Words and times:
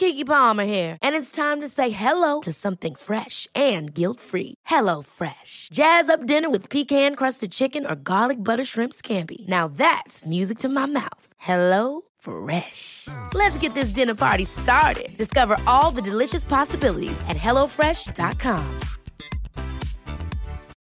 Kiki 0.00 0.24
Palmer 0.24 0.64
here, 0.64 0.96
and 1.02 1.14
it's 1.14 1.30
time 1.30 1.60
to 1.60 1.68
say 1.68 1.90
hello 1.90 2.40
to 2.40 2.52
something 2.52 2.94
fresh 2.94 3.46
and 3.54 3.92
guilt-free. 3.92 4.54
Hello 4.64 5.02
Fresh. 5.02 5.68
Jazz 5.72 6.08
up 6.08 6.24
dinner 6.26 6.48
with 6.48 6.70
pecan-crusted 6.70 7.52
chicken 7.52 7.86
or 7.86 7.94
garlic 7.94 8.38
butter 8.38 8.64
shrimp 8.64 8.92
scampi. 8.94 9.46
Now 9.48 9.68
that's 9.68 10.24
music 10.24 10.58
to 10.60 10.68
my 10.70 10.86
mouth. 10.86 11.26
Hello 11.36 12.02
Fresh. 12.18 13.08
Let's 13.34 13.58
get 13.58 13.74
this 13.74 13.90
dinner 13.90 14.14
party 14.14 14.44
started. 14.44 15.10
Discover 15.18 15.58
all 15.66 15.92
the 15.92 16.02
delicious 16.10 16.44
possibilities 16.44 17.20
at 17.28 17.36
hellofresh.com. 17.36 18.80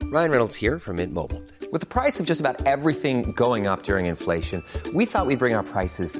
Ryan 0.01 0.31
Reynolds 0.31 0.55
here 0.55 0.79
from 0.79 0.95
Mint 0.95 1.13
Mobile. 1.13 1.43
With 1.71 1.81
the 1.81 1.87
price 1.87 2.19
of 2.19 2.25
just 2.25 2.41
about 2.41 2.65
everything 2.65 3.33
going 3.33 3.67
up 3.67 3.83
during 3.83 4.07
inflation, 4.07 4.63
we 4.93 5.05
thought 5.05 5.27
we'd 5.27 5.39
bring 5.39 5.55
our 5.55 5.63
prices 5.63 6.19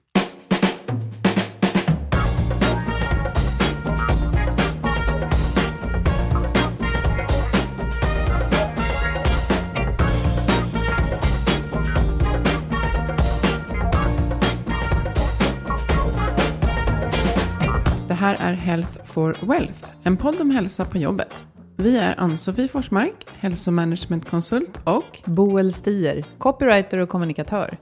Här 18.21 18.37
är 18.39 18.53
Health 18.53 19.03
for 19.05 19.35
Wealth, 19.41 19.85
en 20.03 20.17
podd 20.17 20.41
om 20.41 20.51
hälsa 20.51 20.85
på 20.85 20.97
jobbet. 20.97 21.43
Vi 21.75 21.97
är 21.97 22.19
Ann-Sofie 22.19 22.67
Forsmark, 22.67 23.27
hälsomanagementkonsult 23.39 24.79
och 24.83 25.19
Boel 25.25 25.73
Stier, 25.73 26.25
copywriter 26.37 26.97
och 26.97 27.09
kommunikatör. 27.09 27.77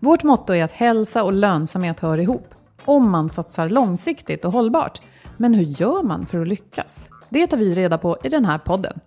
Vårt 0.00 0.22
motto 0.22 0.52
är 0.52 0.64
att 0.64 0.72
hälsa 0.72 1.24
och 1.24 1.32
lönsamhet 1.32 2.00
hör 2.00 2.18
ihop, 2.18 2.54
om 2.84 3.10
man 3.10 3.28
satsar 3.28 3.68
långsiktigt 3.68 4.44
och 4.44 4.52
hållbart. 4.52 5.02
Men 5.36 5.54
hur 5.54 5.64
gör 5.64 6.02
man 6.02 6.26
för 6.26 6.40
att 6.40 6.48
lyckas? 6.48 7.08
Det 7.28 7.46
tar 7.46 7.56
vi 7.56 7.74
reda 7.74 7.98
på 7.98 8.18
i 8.24 8.28
den 8.28 8.44
här 8.44 8.58
podden. 8.58 9.00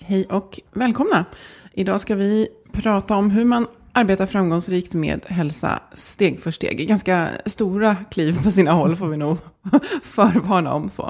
hej 0.00 0.26
och 0.30 0.60
välkomna. 0.72 1.24
Idag 1.72 2.00
ska 2.00 2.14
vi 2.14 2.48
prata 2.72 3.16
om 3.16 3.30
hur 3.30 3.44
man 3.44 3.66
arbetar 3.96 4.26
framgångsrikt 4.26 4.92
med 4.94 5.24
hälsa 5.28 5.80
steg 5.94 6.40
för 6.40 6.50
steg. 6.50 6.88
Ganska 6.88 7.28
stora 7.46 7.96
kliv 8.10 8.42
på 8.42 8.50
sina 8.50 8.72
håll 8.72 8.96
får 8.96 9.06
vi 9.08 9.16
nog 9.16 9.36
förvarna 10.02 10.72
om. 10.74 10.90
så. 10.90 11.06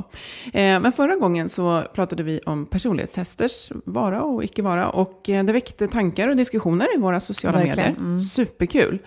Eh, 0.47 0.81
Men 0.81 0.93
förra 0.93 1.17
gången 1.17 1.49
så 1.49 1.83
pratade 1.95 2.23
vi 2.23 2.41
om 2.47 2.67
personlighetstesters 2.67 3.71
vara 3.85 4.23
och 4.23 4.45
icke 4.45 4.63
vara. 4.63 4.89
Och 4.89 5.29
eh, 5.29 5.45
det 5.45 5.53
väckte 5.53 5.89
tankar 5.89 6.29
och 6.29 6.37
diskussioner 6.37 6.97
i 6.97 7.01
våra 7.01 7.21
sociala 7.21 7.59
Verkligen. 7.59 7.77
medier. 7.93 8.01
Mm. 8.01 8.21
Superkul. 8.21 8.99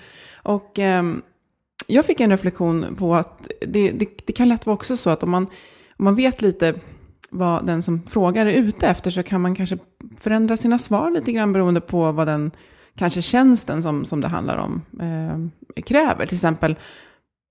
Och 0.43 0.79
ehm, 0.79 1.21
jag 1.87 2.05
fick 2.05 2.19
en 2.19 2.29
reflektion 2.29 2.95
på 2.97 3.15
att 3.15 3.47
det, 3.67 3.91
det, 3.91 4.09
det 4.25 4.33
kan 4.33 4.49
lätt 4.49 4.65
vara 4.65 4.73
också 4.73 4.97
så 4.97 5.09
att 5.09 5.23
om 5.23 5.29
man, 5.31 5.43
om 5.97 6.05
man 6.05 6.15
vet 6.15 6.41
lite 6.41 6.73
vad 7.29 7.65
den 7.65 7.81
som 7.83 8.01
frågar 8.03 8.45
är 8.45 8.53
ute 8.53 8.87
efter 8.87 9.11
så 9.11 9.23
kan 9.23 9.41
man 9.41 9.55
kanske 9.55 9.77
förändra 10.19 10.57
sina 10.57 10.79
svar 10.79 11.11
lite 11.11 11.31
grann 11.31 11.53
beroende 11.53 11.81
på 11.81 12.11
vad 12.11 12.27
den 12.27 12.51
kanske 12.99 13.21
tjänsten 13.21 13.83
som, 13.83 14.05
som 14.05 14.21
det 14.21 14.27
handlar 14.27 14.57
om 14.57 14.81
eh, 15.01 15.81
kräver. 15.81 16.25
Till 16.25 16.35
exempel 16.35 16.75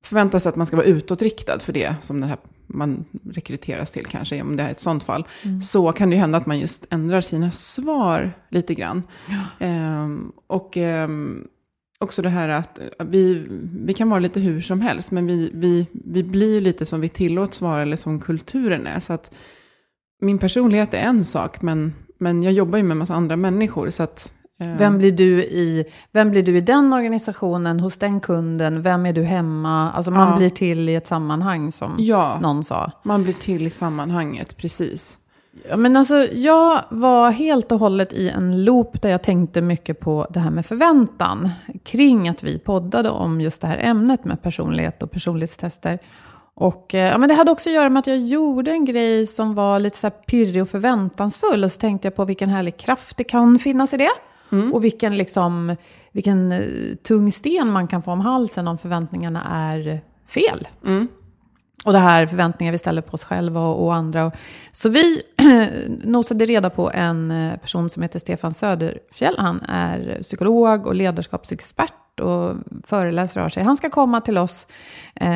förväntas 0.04 0.47
att 0.47 0.56
man 0.56 0.66
ska 0.66 0.76
vara 0.76 0.86
utåtriktad 0.86 1.59
för 1.59 1.72
det 1.72 1.94
som 2.03 2.20
den 2.20 2.28
här, 2.28 2.38
man 2.66 3.04
rekryteras 3.31 3.92
till 3.92 4.06
kanske, 4.06 4.42
om 4.42 4.56
det 4.56 4.62
är 4.62 4.70
ett 4.70 4.81
sånt 4.81 5.04
fall. 5.04 5.26
Så 5.62 5.92
kan 5.92 6.10
det 6.10 6.14
ju 6.14 6.20
hända 6.20 6.38
att 6.38 6.47
man 6.47 6.59
just 6.59 6.86
ändrar 6.91 7.20
sina 7.20 7.50
svar 7.50 8.32
lite 8.50 8.75
grann. 8.75 9.03
Ehm, 9.59 10.32
och 10.47 10.76
ehm, 10.76 11.47
också 11.98 12.22
det 12.22 12.28
här 12.28 12.48
att 12.48 12.78
vi, 12.98 13.47
vi 13.86 13.94
kan 13.94 14.10
vara 14.10 14.20
lite 14.20 14.41
hur 14.41 14.60
som 14.60 14.80
helst, 14.80 15.10
men 15.10 15.26
vi, 15.26 15.50
vi, 15.54 15.86
vi 15.92 16.22
blir 16.22 16.60
lite 16.60 16.86
som 16.86 17.00
vi 17.00 17.09
tillåts 17.09 17.60
vara 17.60 17.82
eller 17.82 17.97
som 17.97 18.20
kulturen 18.20 18.86
är. 18.86 19.00
Så 19.00 19.12
att 19.12 19.30
min 20.20 20.38
personlighet 20.38 20.94
är 20.94 20.98
en 20.98 21.25
sak, 21.25 21.62
men, 21.62 21.94
men 22.19 22.42
jag 22.42 22.53
jobbar 22.53 22.78
ju 22.78 22.84
med 22.84 22.91
en 22.91 22.98
massa 22.98 23.15
andra 23.15 23.36
människor. 23.36 23.91
Så 23.91 24.03
att, 24.03 24.32
eh, 24.32 24.38
Vem 24.60 24.98
blir, 24.98 25.12
du 25.12 25.42
i, 25.42 25.84
vem 26.12 26.30
blir 26.30 26.42
du 26.42 26.56
i 26.56 26.60
den 26.60 26.92
organisationen, 26.92 27.80
hos 27.80 27.96
den 27.98 28.20
kunden? 28.20 28.82
Vem 28.82 29.06
är 29.06 29.12
du 29.12 29.22
hemma? 29.22 29.92
Alltså 29.92 30.10
man 30.10 30.30
Ja. 30.30 30.36
blir 30.36 30.48
till 30.50 30.88
i 30.88 30.94
ett 30.94 31.06
sammanhang 31.06 31.72
som 31.72 31.94
Ja. 31.98 32.38
någon 32.42 32.64
sa. 32.64 32.91
man 33.02 33.22
blir 33.22 33.32
till 33.34 33.66
i 33.66 33.70
sammanhanget, 33.70 34.56
precis. 34.56 35.18
Men 35.76 35.97
alltså, 35.97 36.14
jag 36.32 36.82
var 36.91 37.30
helt 37.30 37.72
och 37.72 37.78
hållet 37.78 38.12
i 38.12 38.28
en 38.28 38.64
loop 38.64 39.02
där 39.02 39.08
jag 39.08 39.22
tänkte 39.22 39.60
mycket 39.60 40.00
på 40.00 40.26
det 40.30 40.41
här 40.41 40.50
med 40.50 40.66
förväntan. 40.66 41.50
Kring 41.84 42.28
att 42.28 42.42
vi 42.42 42.58
poddade 42.58 43.10
om 43.10 43.41
just 43.41 43.60
det 43.60 43.66
här 43.68 43.78
ämnet 43.78 44.24
med 44.24 44.42
personlighet 44.42 45.02
och 45.02 45.10
personlighetstester. 45.10 45.98
Och 46.54 46.94
eh, 46.94 47.06
ja, 47.08 47.18
men 47.18 47.28
det 47.28 47.34
hade 47.34 47.50
också 47.50 47.68
att 47.70 47.74
göra 47.74 47.88
med 47.88 48.00
att 48.00 48.06
jag 48.06 48.18
gjorde 48.18 48.70
en 48.70 48.84
grej 48.84 49.26
som 49.26 49.54
var 49.54 49.78
lite 49.80 49.98
så 49.98 50.06
här 50.06 50.10
pirrig 50.26 50.62
och 50.62 50.68
förväntansfull. 50.68 51.64
Och 51.64 51.72
så 51.72 51.80
tänkte 51.80 52.06
jag 52.06 52.16
på 52.16 52.24
vilken 52.24 52.48
härlig 52.48 52.76
kraft 52.76 53.16
det 53.16 53.24
kan 53.24 53.58
finnas 53.58 53.92
i 53.92 53.97
det. 53.97 54.10
Och 54.72 54.84
vilken, 54.84 55.16
liksom, 55.16 55.76
vilken 56.12 56.53
eh, 56.53 56.97
tung 57.03 57.32
sten 57.32 57.70
man 57.70 57.88
kan 57.88 58.03
få 58.03 58.12
om 58.12 58.20
halsen 58.20 58.69
om 58.69 58.78
förväntningarna 58.78 59.42
är 59.50 60.00
fel. 60.28 60.69
Och 61.84 61.92
det 61.92 61.98
här 61.98 62.26
förväntningar 62.26 62.72
vi 62.72 62.78
ställer 62.78 63.03
på 63.03 63.14
oss 63.14 63.25
själva 63.25 63.60
och, 63.60 63.84
och 63.84 63.94
andra. 63.94 64.32
Så 64.72 64.88
vi 64.88 65.22
nosade 66.04 66.44
reda 66.44 66.70
på 66.70 66.91
en 66.91 67.31
eh, 67.31 67.56
person 67.56 67.88
som 67.88 68.03
heter 68.03 68.19
Stefan 68.19 68.54
Söderfjell. 68.54 69.34
Han 69.38 69.60
är 69.62 70.19
psykolog 70.22 70.86
och 70.86 70.94
ledarskapsexpert 70.94 71.94
och 72.20 72.56
föreläser 72.86 73.40
och 73.40 73.44
har 73.44 73.48
sig. 73.48 73.62
Han 73.62 73.76
ska 73.76 73.90
komma 73.90 74.20
till 74.20 74.38
oss 74.38 74.66
eh, 75.14 75.28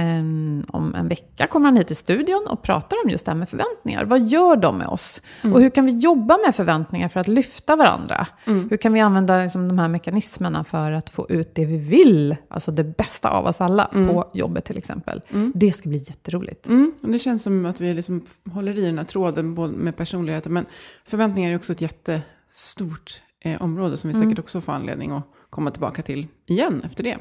om 0.68 0.94
en 0.96 1.08
vecka. 1.08 1.46
Kommer 1.46 1.66
han 1.66 1.76
hit 1.76 1.86
till 1.86 1.96
studion 1.96 2.46
och 2.48 2.62
pratar 2.62 2.96
om 3.04 3.10
just 3.10 3.24
det 3.24 3.30
här 3.30 3.38
med 3.38 3.48
förväntningar. 3.48 4.04
Vad 4.04 4.20
gör 4.20 4.56
de 4.56 4.78
med 4.78 4.88
oss? 4.88 5.22
Och 5.42 5.60
hur 5.60 5.70
kan 5.70 5.86
vi 5.86 5.92
jobba 5.92 6.38
med 6.46 6.54
förväntningar 6.54 7.08
för 7.08 7.20
att 7.20 7.28
lyfta 7.28 7.76
varandra? 7.76 8.26
Hur 8.44 8.76
kan 8.76 8.92
vi 8.92 9.00
använda 9.00 9.42
liksom, 9.42 9.68
de 9.68 9.78
här 9.78 9.88
mekanismerna 9.88 10.64
för 10.64 10.92
att 10.92 11.10
få 11.10 11.26
ut 11.30 11.54
det 11.54 11.66
vi 11.66 11.76
vill? 11.76 12.36
Alltså 12.48 12.70
det 12.70 12.84
bästa 12.84 13.30
av 13.30 13.46
oss 13.46 13.60
alla 13.60 13.84
på 13.84 14.30
jobbet 14.34 14.64
till 14.64 14.78
exempel. 14.78 15.20
Det 15.54 15.72
ska 15.72 15.88
bli 15.88 15.98
jätteroligt. 15.98 16.66
Mm, 16.66 16.92
och 17.02 17.08
det 17.08 17.18
känns 17.18 17.42
som 17.42 17.66
att 17.66 17.80
vi 17.80 17.94
liksom 17.94 18.24
håller 18.52 18.78
i 18.78 18.86
den 18.86 18.98
här 18.98 19.04
tråden 19.04 19.54
med 19.72 19.96
personligheten. 19.96 20.52
Men 20.52 20.66
förväntningar 21.04 21.50
är 21.50 21.56
också 21.56 21.72
ett 21.72 21.80
jättestort 21.80 23.22
eh, 23.40 23.62
område 23.62 23.96
som 23.96 24.12
vi 24.12 24.20
säkert 24.20 24.38
också 24.38 24.60
får 24.60 24.72
anledning 24.72 25.10
att 25.10 25.26
komma 25.52 25.70
tillbaka 25.70 26.02
till 26.02 26.26
igen 26.46 26.82
efter 26.84 27.02
det. 27.02 27.18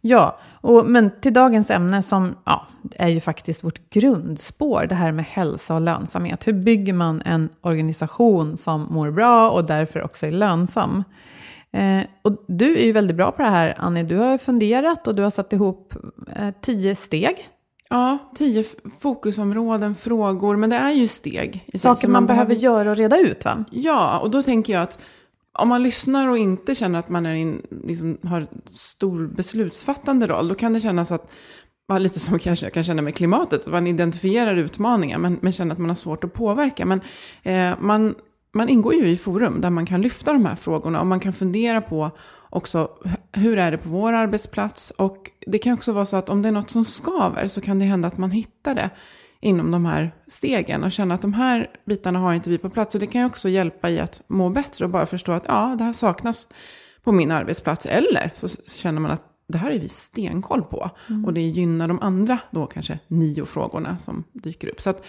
Ja, 0.00 0.38
och, 0.60 0.86
men 0.86 1.10
till 1.20 1.32
dagens 1.32 1.70
ämne 1.70 2.02
som 2.02 2.34
ja, 2.44 2.66
är 2.96 3.08
ju 3.08 3.20
faktiskt 3.20 3.64
vårt 3.64 3.90
grundspår, 3.90 4.86
det 4.88 4.94
här 4.94 5.12
med 5.12 5.24
hälsa 5.24 5.74
och 5.74 5.80
lönsamhet. 5.80 6.46
Hur 6.46 6.52
bygger 6.52 6.92
man 6.92 7.22
en 7.24 7.48
organisation 7.60 8.56
som 8.56 8.86
mår 8.90 9.10
bra 9.10 9.50
och 9.50 9.64
därför 9.64 10.02
också 10.02 10.26
är 10.26 10.32
lönsam? 10.32 11.04
Eh, 11.72 12.02
och 12.22 12.44
du 12.48 12.78
är 12.78 12.84
ju 12.84 12.92
väldigt 12.92 13.16
bra 13.16 13.32
på 13.32 13.42
det 13.42 13.48
här, 13.48 13.74
Annie. 13.78 14.02
Du 14.02 14.16
har 14.16 14.38
funderat 14.38 15.08
och 15.08 15.14
du 15.14 15.22
har 15.22 15.30
satt 15.30 15.52
ihop 15.52 15.94
eh, 16.36 16.50
tio 16.60 16.94
steg 16.94 17.48
Ja, 17.90 18.18
tio 18.34 18.64
fokusområden, 19.00 19.94
frågor, 19.94 20.56
men 20.56 20.70
det 20.70 20.76
är 20.76 20.92
ju 20.92 21.08
steg. 21.08 21.70
Saker 21.74 22.00
så 22.00 22.10
man, 22.10 22.26
behöver 22.26 22.54
göra 22.54 22.90
och 22.90 22.96
reda 22.96 23.18
ut 23.18 23.44
va? 23.44 23.64
Ja, 23.70 24.18
och 24.18 24.30
då 24.30 24.42
tänker 24.42 24.72
jag 24.72 24.82
att 24.82 24.98
om 25.58 25.68
man 25.68 25.82
lyssnar 25.82 26.28
och 26.28 26.38
inte 26.38 26.74
känner 26.74 26.98
att 26.98 27.08
man 27.08 27.26
är 27.26 27.34
in, 27.34 27.62
liksom, 27.84 28.18
har 28.22 28.46
stor 28.72 29.26
beslutsfattande 29.26 30.26
roll, 30.26 30.48
då 30.48 30.54
kan 30.54 30.72
det 30.72 30.80
kännas 30.80 31.12
att, 31.12 31.32
lite 31.98 32.20
som 32.20 32.38
kanske 32.38 32.66
jag 32.66 32.72
kan 32.72 32.84
känna 32.84 33.02
med 33.02 33.14
klimatet, 33.14 33.60
att 33.60 33.72
man 33.72 33.86
identifierar 33.86 34.56
utmaningar 34.56 35.18
men, 35.18 35.38
men 35.42 35.52
känner 35.52 35.72
att 35.72 35.78
man 35.78 35.88
har 35.88 35.96
svårt 35.96 36.24
att 36.24 36.32
påverka. 36.32 36.86
Men 36.86 37.00
eh, 37.42 37.78
man, 37.80 38.14
man 38.54 38.68
ingår 38.68 38.94
ju 38.94 39.08
i 39.08 39.16
forum 39.16 39.60
där 39.60 39.70
man 39.70 39.86
kan 39.86 40.02
lyfta 40.02 40.32
de 40.32 40.44
här 40.46 40.56
frågorna 40.56 41.00
och 41.00 41.06
man 41.06 41.20
kan 41.20 41.32
fundera 41.32 41.80
på 41.80 42.10
också 42.50 42.90
hur 43.32 43.58
är 43.58 43.70
det 43.70 43.78
på 43.78 43.88
vår 43.88 44.12
arbetsplats 44.12 44.90
och 44.90 45.30
det 45.46 45.58
kan 45.58 45.74
också 45.74 45.92
vara 45.92 46.06
så 46.06 46.16
att 46.16 46.28
om 46.28 46.42
det 46.42 46.48
är 46.48 46.52
något 46.52 46.70
som 46.70 46.84
skaver 46.84 47.46
så 47.46 47.60
kan 47.60 47.78
det 47.78 47.84
hända 47.84 48.08
att 48.08 48.18
man 48.18 48.30
hittar 48.30 48.74
det 48.74 48.90
inom 49.44 49.70
de 49.70 49.84
här 49.84 50.14
stegen 50.26 50.84
och 50.84 50.92
känna 50.92 51.14
att 51.14 51.22
de 51.22 51.32
här 51.32 51.66
bitarna 51.86 52.18
har 52.18 52.34
inte 52.34 52.50
vi 52.50 52.58
på 52.58 52.68
plats. 52.68 52.94
Och 52.94 53.00
det 53.00 53.06
kan 53.06 53.20
ju 53.20 53.26
också 53.26 53.48
hjälpa 53.48 53.90
i 53.90 54.00
att 54.00 54.22
må 54.26 54.50
bättre 54.50 54.84
och 54.84 54.90
bara 54.90 55.06
förstå 55.06 55.32
att 55.32 55.44
ja, 55.48 55.74
det 55.78 55.84
här 55.84 55.92
saknas 55.92 56.48
på 57.02 57.12
min 57.12 57.30
arbetsplats. 57.30 57.86
Eller 57.86 58.30
så 58.34 58.48
känner 58.66 59.00
man 59.00 59.10
att 59.10 59.22
det 59.48 59.58
här 59.58 59.70
är 59.70 59.78
vi 59.78 59.88
stenkoll 59.88 60.62
på. 60.62 60.90
Och 61.26 61.32
det 61.32 61.40
gynnar 61.40 61.88
de 61.88 62.00
andra 62.00 62.38
då 62.50 62.66
kanske 62.66 62.98
nio 63.08 63.44
frågorna 63.44 63.98
som 63.98 64.24
dyker 64.32 64.68
upp. 64.68 64.80
Så 64.80 64.90
att 64.90 65.04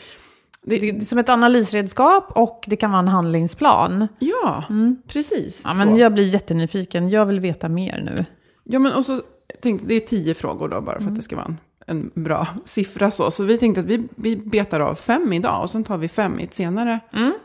det, 0.64 0.78
Det 0.78 0.90
är 0.90 1.02
som 1.02 1.20
ett 1.20 1.30
analysredskap 1.30 2.32
och 2.32 2.64
det 2.68 2.76
kan 2.76 2.92
vara 2.92 3.00
en 3.00 3.08
handlingsplan. 3.08 4.08
ja, 4.20 4.64
precis. 5.08 5.62
Ja, 5.64 5.74
men 5.74 5.90
så. 5.90 5.98
jag 6.02 6.14
blir 6.14 6.24
jättenyfiken. 6.24 7.10
Jag 7.10 7.26
vill 7.26 7.40
veta 7.40 7.70
mer 7.70 8.02
nu. 8.16 8.26
Ja, 8.64 8.80
men 8.80 8.94
och 8.94 9.06
så 9.06 9.22
tänkte, 9.62 9.88
det 9.88 9.94
är 9.96 10.00
tio 10.00 10.34
frågor 10.34 10.70
då 10.70 10.82
bara 10.82 11.00
för 11.00 11.08
att 11.08 11.16
det 11.16 11.22
ska 11.22 11.36
vara 11.36 11.46
en, 11.46 11.58
en 11.88 12.12
bra 12.14 12.48
siffra 12.66 13.12
så. 13.12 13.32
Så 13.32 13.44
vi 13.44 13.58
tänkte 13.58 13.82
att 13.82 13.88
vi, 13.88 14.08
vi 14.16 14.36
betar 14.36 14.80
av 14.80 14.96
fem 14.96 15.34
idag 15.34 15.64
och 15.64 15.70
sen 15.70 15.84
tar 15.84 15.98
vi 15.98 16.08
fem 16.08 16.40
i 16.40 16.44
ett 16.44 16.56
senare 16.56 17.00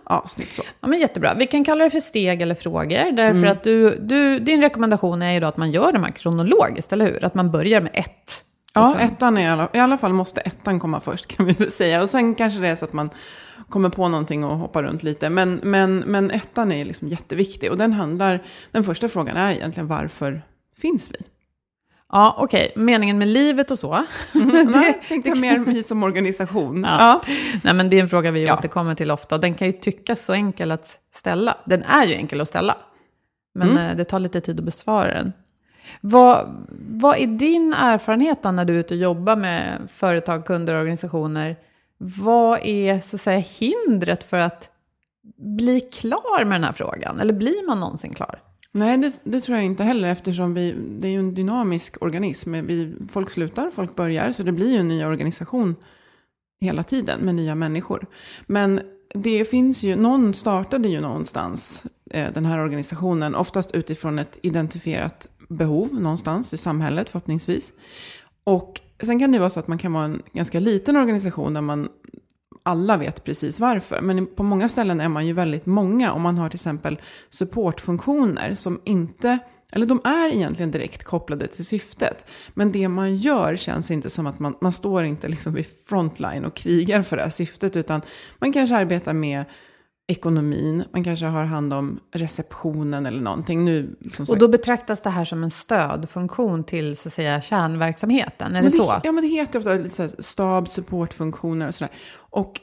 avsnitt 0.04 0.52
så. 0.52 0.62
Ja, 0.80 0.88
men 0.88 0.98
jättebra. 0.98 1.34
Vi 1.34 1.46
kan 1.46 1.64
kalla 1.64 1.84
det 1.84 1.90
för 1.90 2.00
steg 2.00 2.42
eller 2.42 2.54
frågor. 2.54 3.12
Därför 3.12 3.46
att 3.46 3.64
du, 3.64 3.98
du, 4.00 4.38
din 4.38 4.60
rekommendation 4.60 5.22
är 5.22 5.32
ju 5.32 5.40
då 5.40 5.46
att 5.46 5.56
man 5.56 5.70
gör 5.70 5.92
de 5.92 6.04
här 6.04 6.10
kronologiskt, 6.10 6.92
eller 6.92 7.06
hur? 7.06 7.24
Att 7.24 7.34
man 7.34 7.50
börjar 7.50 7.80
med 7.80 7.90
ett. 7.94 8.44
Ja, 8.74 8.96
ettan 8.98 9.36
är 9.36 9.42
i 9.42 9.48
alla, 9.48 9.68
i 9.72 9.78
alla 9.78 9.98
fall 9.98 10.12
måste 10.12 10.40
ettan 10.40 10.80
komma 10.80 11.00
först 11.00 11.26
kan 11.26 11.46
vi 11.46 11.52
väl 11.52 11.70
säga. 11.70 12.02
Och 12.02 12.10
sen 12.10 12.34
kanske 12.34 12.60
det 12.60 12.68
är 12.68 12.76
så 12.76 12.84
att 12.84 12.92
man 12.92 13.10
kommer 13.68 13.88
på 13.88 14.08
någonting 14.08 14.44
och 14.44 14.58
hoppar 14.58 14.82
runt 14.82 15.02
lite. 15.02 15.30
Men, 15.30 15.60
men, 15.62 15.98
men 15.98 16.30
ettan 16.30 16.72
är 16.72 16.84
liksom 16.84 17.08
jätteviktig. 17.08 17.70
Och 17.70 17.78
den 17.78 17.92
handlar, 17.92 18.42
den 18.70 18.84
första 18.84 19.08
frågan 19.08 19.36
är 19.36 19.52
egentligen 19.52 19.86
varför 19.86 20.42
finns 20.80 21.10
vi? 21.10 21.16
Ja, 22.12 22.34
okej. 22.38 22.72
Meningen 22.76 23.18
med 23.18 23.28
livet 23.28 23.70
och 23.70 23.78
så. 23.78 24.04
Nej, 24.32 25.00
tänkte 25.08 25.28
jag 25.28 25.38
mer 25.38 25.82
som 25.82 26.02
organisation. 26.02 26.84
Ja. 26.84 27.20
Nej, 27.64 27.74
men 27.74 27.90
det 27.90 27.96
är 27.96 28.00
en 28.00 28.08
fråga 28.08 28.30
vi 28.30 28.44
Ja. 28.46 28.58
återkommer 28.58 28.94
till 28.94 29.10
ofta. 29.10 29.38
Den 29.38 29.54
kan 29.54 29.66
ju 29.66 29.72
tyckas 29.72 30.24
så 30.24 30.32
enkel 30.32 30.70
att 30.70 30.98
ställa. 31.14 31.56
Den 31.66 31.82
är 31.82 32.06
ju 32.06 32.14
enkel 32.14 32.40
att 32.40 32.48
ställa. 32.48 32.76
Men 33.54 33.78
eh, 33.78 33.96
det 33.96 34.04
tar 34.04 34.20
lite 34.20 34.40
tid 34.40 34.58
att 34.58 34.64
besvara 34.64 35.14
den. 35.14 35.32
Vad, 36.00 36.66
vad 36.90 37.18
är 37.18 37.26
din 37.26 37.74
erfarenhet 37.74 38.42
då 38.42 38.50
när 38.50 38.64
du 38.64 38.74
är 38.74 38.78
ute 38.78 38.94
och 38.94 39.00
jobbar 39.00 39.36
med 39.36 39.78
företag, 39.88 40.46
kunder 40.46 40.74
och 40.74 40.80
organisationer? 40.80 41.56
Vad 41.98 42.58
är 42.62 43.00
så 43.00 43.16
att 43.16 43.20
säga 43.20 43.38
hindret 43.38 44.24
för 44.24 44.36
att 44.38 44.70
bli 45.56 45.80
klar 45.80 46.44
med 46.44 46.54
den 46.60 46.64
här 46.64 46.72
frågan? 46.72 47.20
Eller 47.20 47.32
blir 47.32 47.66
man 47.66 47.80
någonsin 47.80 48.14
klar? 48.14 48.38
Nej, 48.72 48.98
det, 48.98 49.20
det 49.24 49.40
tror 49.40 49.56
jag 49.56 49.64
inte 49.66 49.84
heller 49.84 50.08
eftersom 50.08 50.54
vi, 50.54 50.72
det 50.72 51.08
är 51.08 51.12
ju 51.12 51.18
en 51.18 51.34
dynamisk 51.34 51.96
organism. 52.00 52.52
Vi, 52.52 52.94
folk 53.10 53.30
slutar, 53.30 53.70
folk 53.70 53.96
börjar, 53.96 54.32
så 54.32 54.42
det 54.42 54.52
blir 54.52 54.72
ju 54.72 54.78
en 54.78 54.88
ny 54.88 55.04
organisation 55.04 55.76
hela 56.60 56.82
tiden 56.82 57.20
med 57.20 57.34
nya 57.34 57.54
människor. 57.54 58.06
Men 58.46 58.80
det 59.14 59.44
finns 59.44 59.82
ju, 59.82 59.96
någon 59.96 60.34
startade 60.34 60.88
ju 60.88 61.00
någonstans 61.00 61.82
eh, 62.10 62.32
den 62.34 62.46
här 62.46 62.58
organisationen, 62.58 63.34
oftast 63.34 63.70
utifrån 63.70 64.18
ett 64.18 64.38
identifierat 64.42 65.28
behov 65.48 65.94
någonstans 65.94 66.54
i 66.54 66.56
samhället 66.56 67.10
förhoppningsvis. 67.10 67.72
Och 68.44 68.80
sen 69.02 69.20
kan 69.20 69.32
det 69.32 69.38
vara 69.38 69.50
så 69.50 69.60
att 69.60 69.68
man 69.68 69.78
kan 69.78 69.92
vara 69.92 70.04
en 70.04 70.22
ganska 70.32 70.60
liten 70.60 70.96
organisation 70.96 71.54
där 71.54 71.60
man 71.60 71.88
alla 72.70 72.96
vet 72.96 73.24
precis 73.24 73.60
varför. 73.60 74.00
Men 74.00 74.26
på 74.26 74.42
många 74.42 74.68
ställen 74.68 75.00
är 75.00 75.08
man 75.08 75.26
ju 75.26 75.32
väldigt 75.32 75.66
många 75.66 76.12
Om 76.12 76.22
man 76.22 76.38
har 76.38 76.48
till 76.48 76.56
exempel 76.56 77.00
supportfunktioner 77.30 78.54
som 78.54 78.80
inte, 78.84 79.38
eller 79.72 79.86
de 79.86 80.00
är 80.04 80.34
egentligen 80.34 80.70
direkt 80.70 81.04
kopplade 81.04 81.46
till 81.46 81.64
syftet. 81.64 82.26
Men 82.54 82.72
det 82.72 82.88
man 82.88 83.16
gör 83.16 83.56
känns 83.56 83.90
inte 83.90 84.10
som 84.10 84.26
att 84.26 84.38
man, 84.38 84.54
man 84.60 84.72
står 84.72 85.04
inte 85.04 85.28
liksom 85.28 85.54
vid 85.54 85.66
frontline 85.86 86.44
och 86.44 86.54
krigar 86.54 87.02
för 87.02 87.16
det 87.16 87.22
här 87.22 87.30
syftet 87.30 87.76
utan 87.76 88.00
man 88.38 88.52
kanske 88.52 88.76
arbetar 88.76 89.12
med 89.12 89.44
ekonomin, 90.10 90.84
man 90.90 91.04
kanske 91.04 91.26
har 91.26 91.44
hand 91.44 91.72
om 91.72 92.00
receptionen 92.12 93.06
eller 93.06 93.20
någonting. 93.20 93.64
Nu, 93.64 93.96
Och 94.28 94.38
då 94.38 94.48
betraktas 94.48 95.00
det 95.00 95.10
här 95.10 95.24
som 95.24 95.42
en 95.42 95.50
stödfunktion 95.50 96.64
till 96.64 96.96
så 96.96 97.08
att 97.08 97.12
säga 97.12 97.40
kärnverksamheten, 97.40 98.52
är 98.52 98.54
det 98.54 98.62
Men 98.62 98.70
så? 98.70 99.00
Ja, 99.04 99.12
men 99.12 99.24
det 99.24 99.28
heter 99.28 99.58
ofta 99.58 99.74
lite 99.74 100.22
stab, 100.22 100.68
supportfunktioner 100.68 101.68
och 101.68 101.74
sådär. 101.74 101.94
Och 102.16 102.60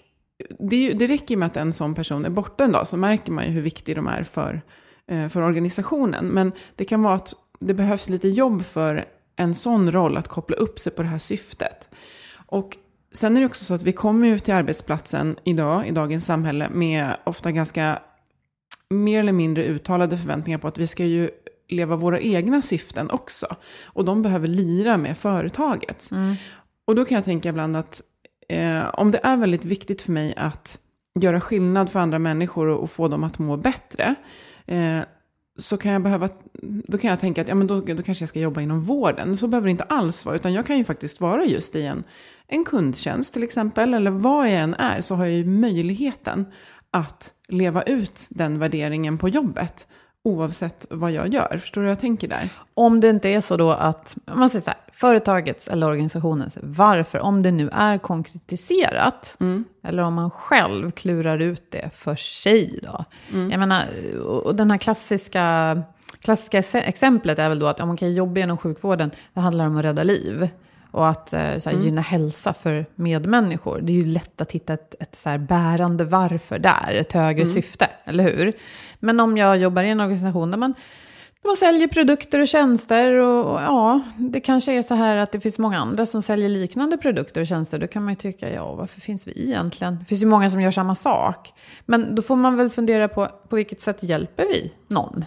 det, 0.60 0.94
det 0.94 1.08
räcker 1.08 1.38
med 1.38 1.46
att 1.46 1.58
en 1.58 1.74
sån 1.74 1.96
person 1.96 2.26
är 2.26 2.30
borta 2.30 2.64
en 2.64 2.72
dag 2.72 2.88
så 2.88 2.98
märker 2.98 3.32
man 3.32 3.46
ju 3.46 3.52
hur 3.52 3.62
viktig 3.62 3.96
de 3.96 4.08
är 4.08 4.24
för, 4.24 4.62
eh, 5.12 5.28
för 5.28 5.42
organisationen. 5.42 6.26
Men 6.26 6.52
det 6.76 6.86
kan 6.86 7.04
vara 7.04 7.16
att 7.16 7.34
det 7.60 7.74
behövs 7.74 8.10
lite 8.10 8.28
jobb 8.28 8.66
för 8.66 9.06
en 9.36 9.56
sån 9.56 9.92
roll 9.92 10.18
att 10.18 10.28
koppla 10.28 10.56
upp 10.56 10.80
sig 10.80 10.92
på 10.92 11.02
det 11.02 11.08
här 11.08 11.20
syftet. 11.20 11.90
Och 12.46 12.78
sen 13.18 13.38
är 13.38 13.42
det 13.42 13.46
också 13.46 13.64
så 13.64 13.74
att 13.74 13.82
vi 13.84 13.92
kommer 13.92 14.28
ut 14.28 14.44
till 14.44 14.54
arbetsplatsen 14.54 15.36
idag, 15.44 15.88
i 15.88 15.92
dagens 15.92 16.26
samhälle, 16.26 16.70
med 16.70 17.18
ofta 17.24 17.52
ganska 17.52 18.00
mer 18.90 19.20
eller 19.20 19.32
mindre 19.32 19.64
uttalade 19.64 20.18
förväntningar 20.18 20.58
på 20.58 20.68
att 20.68 20.78
vi 20.78 20.88
ska 20.88 21.06
ju 21.06 21.30
leva 21.70 21.96
våra 21.96 22.20
egna 22.20 22.62
syften 22.62 23.10
också. 23.10 23.56
Och 23.86 24.06
de 24.06 24.22
behöver 24.22 24.48
lira 24.48 24.98
med 24.98 25.18
företaget. 25.18 26.10
Och 26.86 26.96
då 26.96 27.06
kan 27.06 27.16
jag 27.16 27.26
tänka 27.26 27.50
ibland 27.50 27.78
att 27.78 28.02
eh, 28.50 28.90
om 28.94 29.12
det 29.12 29.20
är 29.24 29.38
väldigt 29.38 29.66
viktigt 29.66 30.02
för 30.02 30.12
mig 30.12 30.34
att 30.38 30.80
göra 31.20 31.42
skillnad 31.42 31.90
för 31.90 32.00
andra 32.00 32.20
människor 32.20 32.68
och, 32.68 32.84
och 32.84 32.92
få 32.92 33.08
dem 33.08 33.24
att 33.24 33.40
må 33.40 33.58
bättre, 33.58 34.16
eh, 34.66 35.00
så 35.58 35.78
kan 35.78 35.92
jag 35.92 36.02
behöva, 36.02 36.30
då 36.62 36.98
kan 36.98 37.10
jag 37.10 37.20
tänka 37.20 37.42
att 37.42 37.48
ja, 37.48 37.56
men 37.56 37.68
då, 37.68 37.82
då 37.82 38.04
kanske 38.04 38.22
jag 38.22 38.30
ska 38.30 38.40
jobba 38.40 38.62
inom 38.62 38.84
vården. 38.84 39.38
Så 39.38 39.48
behöver 39.48 39.66
det 39.66 39.72
inte 39.72 39.84
alls 39.84 40.26
vara, 40.26 40.36
utan 40.36 40.54
jag 40.54 40.66
kan 40.66 40.78
ju 40.78 40.84
faktiskt 40.84 41.22
vara 41.22 41.46
just 41.46 41.76
i 41.76 41.86
en, 41.86 42.04
en 42.48 42.66
kundtjänst 42.66 43.34
till 43.34 43.44
exempel, 43.44 43.94
eller 43.94 44.12
vad 44.12 44.48
jag 44.48 44.54
än 44.54 44.74
är, 44.74 45.02
så 45.02 45.16
har 45.16 45.26
jag 45.26 45.34
ju 45.34 45.46
möjligheten 45.46 46.46
att 46.92 47.34
leva 47.48 47.82
ut 47.82 48.28
den 48.30 48.60
värderingen 48.60 49.18
på 49.18 49.30
jobbet, 49.30 49.88
oavsett 50.24 50.86
vad 50.90 51.12
jag 51.12 51.28
gör. 51.34 51.58
Förstår 51.58 51.82
du 51.82 51.86
hur 51.88 51.92
jag 51.92 52.00
tänker 52.00 52.28
där? 52.28 52.50
Om 52.74 53.00
det 53.00 53.10
inte 53.10 53.30
är 53.30 53.42
så 53.42 53.58
då 53.58 53.72
att, 53.72 54.18
om 54.32 54.40
man 54.40 54.50
säger 54.50 54.64
så 54.64 54.72
här, 54.72 54.80
företagets 54.94 55.68
eller 55.68 55.88
organisationens 55.88 56.58
varför, 56.62 57.20
om 57.20 57.44
det 57.44 57.52
nu 57.52 57.70
är 57.74 57.98
konkretiserat, 57.98 59.38
eller 59.84 60.04
om 60.04 60.14
man 60.14 60.32
själv 60.32 60.92
klurar 60.92 61.40
ut 61.40 61.72
det 61.72 61.90
för 61.96 62.16
sig 62.16 62.80
då. 62.84 63.06
Jag 63.52 63.60
menar, 63.60 63.86
och 64.24 64.56
den 64.56 64.72
här 64.72 64.78
klassiska, 64.78 65.82
klassiska 66.20 66.60
exe- 66.60 66.84
exemplet 66.86 67.40
är 67.40 67.50
väl 67.50 67.60
då 67.60 67.68
att 67.68 67.80
om 67.80 67.88
man 67.88 67.98
kan 67.98 68.14
jobba 68.14 68.40
inom 68.42 68.58
sjukvården, 68.58 69.12
det 69.34 69.40
handlar 69.40 69.68
om 69.68 69.78
att 69.78 69.86
rädda 69.86 70.04
liv. 70.04 70.50
Och 70.92 71.08
att 71.08 71.34
eh, 71.34 71.58
så 71.58 71.70
här, 71.70 71.78
gynna 71.78 72.02
hälsa 72.02 72.54
för 72.54 72.86
medmänniskor. 72.96 73.82
Det 73.82 73.92
är 73.92 73.96
ju 73.96 74.06
lätt 74.06 74.42
att 74.42 74.52
hitta 74.52 74.74
ett, 74.74 74.96
ett 75.00 75.16
så 75.16 75.30
här 75.30 75.38
bärande 75.38 76.06
varför 76.06 76.60
där, 76.60 76.94
ett 76.94 77.14
högre 77.14 77.46
syfte, 77.46 77.90
eller 78.04 78.24
hur? 78.24 78.54
Men 79.00 79.20
om 79.20 79.38
jag 79.38 79.58
jobbar 79.58 79.84
i 79.84 79.90
en 79.90 80.00
organisation 80.00 80.52
där 80.52 80.58
man 80.58 80.74
man 81.48 81.58
säljer 81.58 81.88
produkter 81.88 82.40
och 82.40 82.48
tjänster 82.48 83.14
och, 83.14 83.54
och 83.54 83.62
ja, 83.62 84.02
det 84.18 84.40
kanske 84.40 84.74
är 84.74 84.82
så 84.82 84.96
här 84.96 85.18
att 85.18 85.32
det 85.32 85.40
finns 85.40 85.60
många 85.60 85.80
andra 85.80 86.06
som 86.06 86.22
säljer 86.22 86.50
liknande 86.50 86.98
produkter 86.98 87.42
och 87.42 87.48
tjänster. 87.48 87.80
Då 87.80 87.88
kan 87.88 88.04
man 88.04 88.14
ju 88.14 88.16
tycka, 88.16 88.54
ja, 88.54 88.76
varför 88.76 89.02
finns 89.02 89.28
vi 89.28 89.32
egentligen? 89.48 89.98
Det 90.00 90.06
finns 90.06 90.22
ju 90.22 90.26
många 90.26 90.50
som 90.50 90.62
gör 90.62 90.72
samma 90.72 90.96
sak. 90.96 91.54
Men 91.86 92.16
då 92.16 92.22
får 92.22 92.36
man 92.36 92.58
väl 92.58 92.70
fundera 92.70 93.08
på, 93.08 93.28
på 93.50 93.56
vilket 93.56 93.82
sätt 93.82 94.04
hjälper 94.04 94.44
vi 94.44 94.74
någon? 94.88 95.26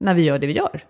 När 0.00 0.14
vi 0.14 0.24
gör 0.24 0.38
det 0.38 0.46
vi 0.46 0.56
gör. 0.56 0.82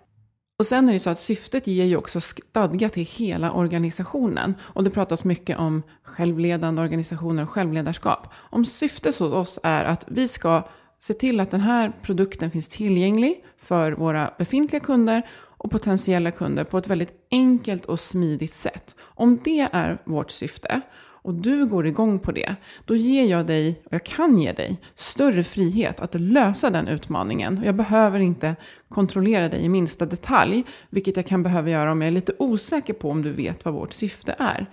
Och 0.59 0.65
sen 0.65 0.89
är 0.89 0.93
det 0.93 0.99
så 0.99 1.09
att 1.09 1.19
syftet 1.19 1.67
ger 1.67 1.85
ju 1.85 1.97
också 1.97 2.21
stadga 2.21 2.89
till 2.89 3.05
hela 3.05 3.51
organisationen. 3.51 4.55
Och 4.61 4.83
det 4.83 4.89
pratas 4.89 5.23
mycket 5.23 5.59
om 5.59 5.83
självledande 6.03 6.81
organisationer 6.81 7.43
och 7.43 7.49
självledarskap. 7.49 8.27
Om 8.33 8.65
syftet 8.65 9.19
hos 9.19 9.33
oss 9.33 9.59
är 9.63 9.85
att 9.85 10.05
vi 10.07 10.27
ska 10.27 10.67
se 10.99 11.13
till 11.13 11.39
att 11.39 11.51
den 11.51 11.61
här 11.61 11.91
produkten 12.01 12.51
finns 12.51 12.67
tillgänglig 12.67 13.45
för 13.57 13.91
våra 13.91 14.33
befintliga 14.37 14.79
kunder 14.79 15.27
och 15.33 15.71
potentiella 15.71 16.31
kunder 16.31 16.63
på 16.63 16.77
ett 16.77 16.87
väldigt 16.87 17.27
enkelt 17.31 17.85
och 17.85 17.99
smidigt 17.99 18.55
sätt. 18.55 18.95
Om 19.01 19.39
det 19.43 19.69
är 19.71 20.01
vårt 20.05 20.31
syfte 20.31 20.81
och 21.21 21.33
du 21.33 21.65
går 21.65 21.87
igång 21.87 22.19
på 22.19 22.31
det, 22.31 22.55
då 22.85 22.95
ger 22.95 23.25
jag 23.25 23.45
dig, 23.45 23.81
och 23.85 23.93
jag 23.93 24.03
kan 24.03 24.37
ge 24.39 24.51
dig, 24.51 24.81
större 24.95 25.43
frihet 25.43 25.99
att 25.99 26.15
lösa 26.15 26.69
den 26.69 26.87
utmaningen. 26.87 27.61
Jag 27.65 27.75
behöver 27.75 28.19
inte 28.19 28.55
kontrollera 28.89 29.49
dig 29.49 29.61
i 29.65 29.69
minsta 29.69 30.05
detalj, 30.05 30.63
vilket 30.89 31.15
jag 31.15 31.25
kan 31.25 31.43
behöva 31.43 31.69
göra 31.69 31.91
om 31.91 32.01
jag 32.01 32.07
är 32.07 32.11
lite 32.11 32.33
osäker 32.39 32.93
på 32.93 33.09
om 33.11 33.21
du 33.21 33.31
vet 33.31 33.65
vad 33.65 33.73
vårt 33.73 33.93
syfte 33.93 34.35
är. 34.39 34.65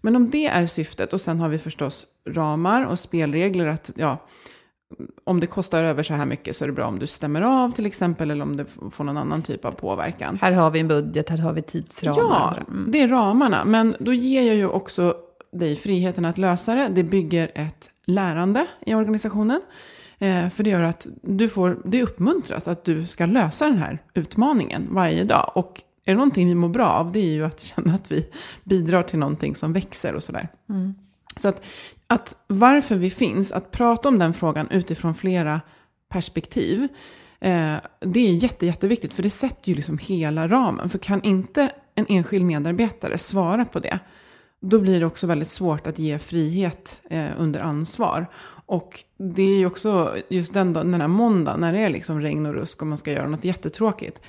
Men 0.00 0.16
om 0.16 0.30
det 0.30 0.46
är 0.46 0.66
syftet, 0.66 1.12
och 1.12 1.20
sen 1.20 1.40
har 1.40 1.48
vi 1.48 1.58
förstås 1.58 2.06
ramar 2.28 2.84
och 2.86 2.98
spelregler, 2.98 3.66
att 3.66 3.90
ja, 3.96 4.18
om 5.24 5.40
det 5.40 5.46
kostar 5.46 5.84
över 5.84 6.02
så 6.02 6.14
här 6.14 6.26
mycket 6.26 6.56
så 6.56 6.64
är 6.64 6.66
det 6.68 6.74
bra 6.74 6.86
om 6.86 6.98
du 6.98 7.06
stämmer 7.06 7.42
av 7.42 7.70
till 7.70 7.86
exempel, 7.86 8.30
eller 8.30 8.42
om 8.44 8.56
det 8.56 8.64
får 8.90 9.04
någon 9.04 9.16
annan 9.16 9.42
typ 9.42 9.64
av 9.64 9.72
påverkan. 9.72 10.38
Här 10.42 10.52
har 10.52 10.70
vi 10.70 10.80
en 10.80 10.88
budget, 10.88 11.28
här 11.30 11.38
har 11.38 11.52
vi 11.52 11.62
tidsramar. 11.62 12.18
Ja, 12.20 12.54
Mm. 12.68 12.92
det 12.92 13.00
är 13.00 13.08
ramarna. 13.08 13.64
Men 13.64 13.96
då 14.00 14.12
ger 14.12 14.42
jag 14.42 14.56
ju 14.56 14.66
också 14.68 15.14
dig 15.54 15.76
friheten 15.76 16.24
att 16.24 16.38
lösa 16.38 16.74
det. 16.74 16.88
Det 16.88 17.02
bygger 17.02 17.50
ett 17.54 17.90
lärande 18.04 18.66
i 18.86 18.94
organisationen. 18.94 19.60
Eh, 20.18 20.48
för 20.48 20.64
det 20.64 20.70
gör 20.70 20.82
att 20.82 21.06
du 21.22 21.48
får, 21.48 21.78
det 21.84 21.98
är 21.98 22.02
uppmuntrat 22.02 22.68
att 22.68 22.84
du 22.84 23.06
ska 23.06 23.26
lösa 23.26 23.64
den 23.64 23.78
här 23.78 23.98
utmaningen 24.14 24.88
varje 24.90 25.24
dag. 25.24 25.52
Och 25.54 25.82
är 26.04 26.12
det 26.12 26.16
någonting 26.16 26.48
vi 26.48 26.54
mår 26.54 26.68
bra 26.68 26.86
av, 26.86 27.12
det 27.12 27.18
är 27.18 27.32
ju 27.32 27.44
att 27.44 27.60
känna 27.74 27.94
att 27.94 28.12
vi 28.12 28.26
bidrar 28.64 29.02
till 29.02 29.18
någonting 29.18 29.54
som 29.54 29.72
växer 29.72 30.14
och 30.14 30.22
sådär. 30.22 30.48
Så 31.36 31.48
att, 31.48 31.64
att 32.06 32.36
varför 32.46 32.96
vi 32.96 33.10
finns, 33.10 33.52
att 33.52 33.70
prata 33.70 34.08
om 34.08 34.18
den 34.18 34.34
frågan 34.34 34.70
utifrån 34.70 35.14
flera 35.14 35.60
perspektiv, 36.08 36.88
eh, 37.40 37.74
det 38.00 38.20
är 38.20 38.32
jätte, 38.32 38.66
jätteviktigt. 38.66 39.14
För 39.14 39.22
det 39.22 39.30
sätter 39.30 39.68
ju 39.68 39.74
liksom 39.74 39.98
hela 39.98 40.48
ramen. 40.48 40.90
För 40.90 40.98
kan 40.98 41.22
inte 41.22 41.70
en 41.94 42.06
enskild 42.08 42.44
medarbetare 42.44 43.18
svara 43.18 43.64
på 43.64 43.78
det, 43.78 43.98
då 44.64 44.78
blir 44.78 45.00
det 45.00 45.06
också 45.06 45.26
väldigt 45.26 45.50
svårt 45.50 45.86
att 45.86 45.98
ge 45.98 46.18
frihet 46.18 47.00
eh, 47.10 47.30
under 47.38 47.60
ansvar. 47.60 48.26
Och 48.66 49.04
det 49.18 49.42
är 49.42 49.58
ju 49.58 49.66
också 49.66 50.16
just 50.28 50.54
den, 50.54 50.72
den 50.72 51.00
här 51.00 51.08
måndagen 51.08 51.60
när 51.60 51.72
det 51.72 51.78
är 51.78 51.90
liksom 51.90 52.20
regn 52.20 52.46
och 52.46 52.54
rusk 52.54 52.82
och 52.82 52.86
man 52.86 52.98
ska 52.98 53.12
göra 53.12 53.28
något 53.28 53.44
jättetråkigt. 53.44 54.20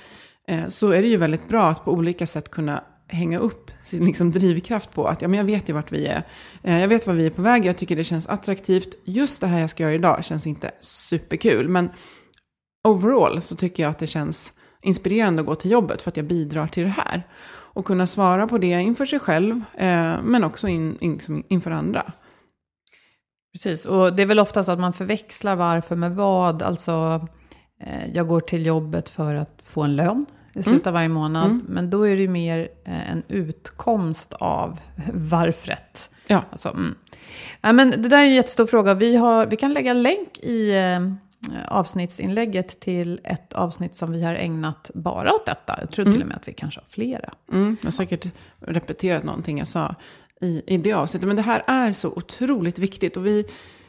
Eh, 0.48 0.68
så 0.68 0.90
är 0.90 1.02
det 1.02 1.08
ju 1.08 1.16
väldigt 1.16 1.48
bra 1.48 1.64
att 1.64 1.84
på 1.84 1.92
olika 1.92 2.26
sätt 2.26 2.50
kunna 2.50 2.84
hänga 3.08 3.38
upp 3.38 3.70
sin 3.82 4.04
liksom 4.06 4.30
drivkraft 4.30 4.92
på 4.92 5.06
att 5.06 5.22
ja, 5.22 5.28
men 5.28 5.38
jag 5.38 5.44
vet 5.44 5.68
ju 5.68 5.72
vart 5.72 5.92
vi 5.92 6.06
är. 6.06 6.22
Eh, 6.62 6.80
jag 6.80 6.88
vet 6.88 7.06
var 7.06 7.14
vi 7.14 7.26
är 7.26 7.30
på 7.30 7.42
väg, 7.42 7.64
jag 7.64 7.76
tycker 7.76 7.96
det 7.96 8.04
känns 8.04 8.26
attraktivt. 8.26 8.88
Just 9.04 9.40
det 9.40 9.46
här 9.46 9.60
jag 9.60 9.70
ska 9.70 9.82
göra 9.82 9.94
idag 9.94 10.24
känns 10.24 10.46
inte 10.46 10.70
superkul. 10.80 11.68
Men 11.68 11.90
overall 12.88 13.40
så 13.40 13.56
tycker 13.56 13.82
jag 13.82 13.90
att 13.90 13.98
det 13.98 14.06
känns 14.06 14.52
inspirerande 14.82 15.40
att 15.40 15.46
gå 15.46 15.54
till 15.54 15.70
jobbet 15.70 16.02
för 16.02 16.10
att 16.10 16.16
jag 16.16 16.26
bidrar 16.26 16.66
till 16.66 16.82
det 16.82 16.88
här. 16.88 17.26
Och 17.76 17.84
kunna 17.84 18.06
svara 18.06 18.46
på 18.46 18.58
det 18.58 18.66
inför 18.66 19.06
sig 19.06 19.18
själv, 19.18 19.54
eh, 19.74 20.22
men 20.22 20.44
också 20.44 20.68
in, 20.68 20.98
in, 21.00 21.12
liksom 21.12 21.44
inför 21.48 21.70
andra. 21.70 22.12
Precis, 23.52 23.84
och 23.84 24.16
det 24.16 24.22
är 24.22 24.26
väl 24.26 24.38
oftast 24.38 24.68
att 24.68 24.78
man 24.78 24.92
förväxlar 24.92 25.56
varför 25.56 25.96
med 25.96 26.14
vad. 26.14 26.62
Alltså, 26.62 27.26
eh, 27.80 28.10
jag 28.14 28.28
går 28.28 28.40
till 28.40 28.66
jobbet 28.66 29.08
för 29.08 29.34
att 29.34 29.60
få 29.64 29.82
en 29.82 29.96
lön 29.96 30.26
i 30.54 30.62
slutet 30.62 30.86
av 30.86 30.92
varje 30.92 31.08
månad. 31.08 31.60
Men 31.68 31.90
då 31.90 32.08
är 32.08 32.16
det 32.16 32.22
ju 32.22 32.28
mer 32.28 32.68
eh, 32.84 33.10
en 33.10 33.22
utkomst 33.28 34.32
av 34.32 34.80
varfret. 35.14 36.10
Ja, 36.26 36.42
Alltså, 36.50 36.68
mm. 36.68 36.94
ja, 37.60 37.72
men 37.72 37.90
det 37.90 38.08
där 38.08 38.18
är 38.18 38.24
en 38.24 38.34
jättestor 38.34 38.66
fråga. 38.66 38.94
Vi, 38.94 39.16
har, 39.16 39.46
vi 39.46 39.56
kan 39.56 39.74
lägga 39.74 39.92
länk 39.92 40.38
i 40.38 40.76
eh, 40.76 41.00
avsnittsinlägget 41.68 42.80
till 42.80 43.20
ett 43.24 43.52
avsnitt 43.52 43.94
som 43.94 44.12
vi 44.12 44.22
har 44.22 44.34
ägnat 44.34 44.90
bara 44.94 45.34
åt 45.34 45.46
detta. 45.46 45.78
Jag 45.80 45.90
tror 45.90 46.04
till 46.04 46.22
och 46.22 46.28
med 46.28 46.36
att 46.36 46.48
vi 46.48 46.52
kanske 46.52 46.80
har 46.80 46.88
flera. 46.88 47.32
mm, 47.52 47.76
jag 47.80 47.86
har 47.86 47.92
säkert 47.92 48.26
repeterat 48.60 49.24
någonting 49.24 49.58
jag 49.58 49.68
sa 49.68 49.94
i, 50.40 50.62
i 50.66 50.76
det 50.76 50.92
avsnittet. 50.92 51.26
Men 51.26 51.36
det 51.36 51.42
här 51.42 51.62
är 51.66 51.92
så 51.92 52.08
otroligt 52.08 52.78
viktigt. 52.78 53.16
Och 53.16 53.26
vi, 53.26 53.38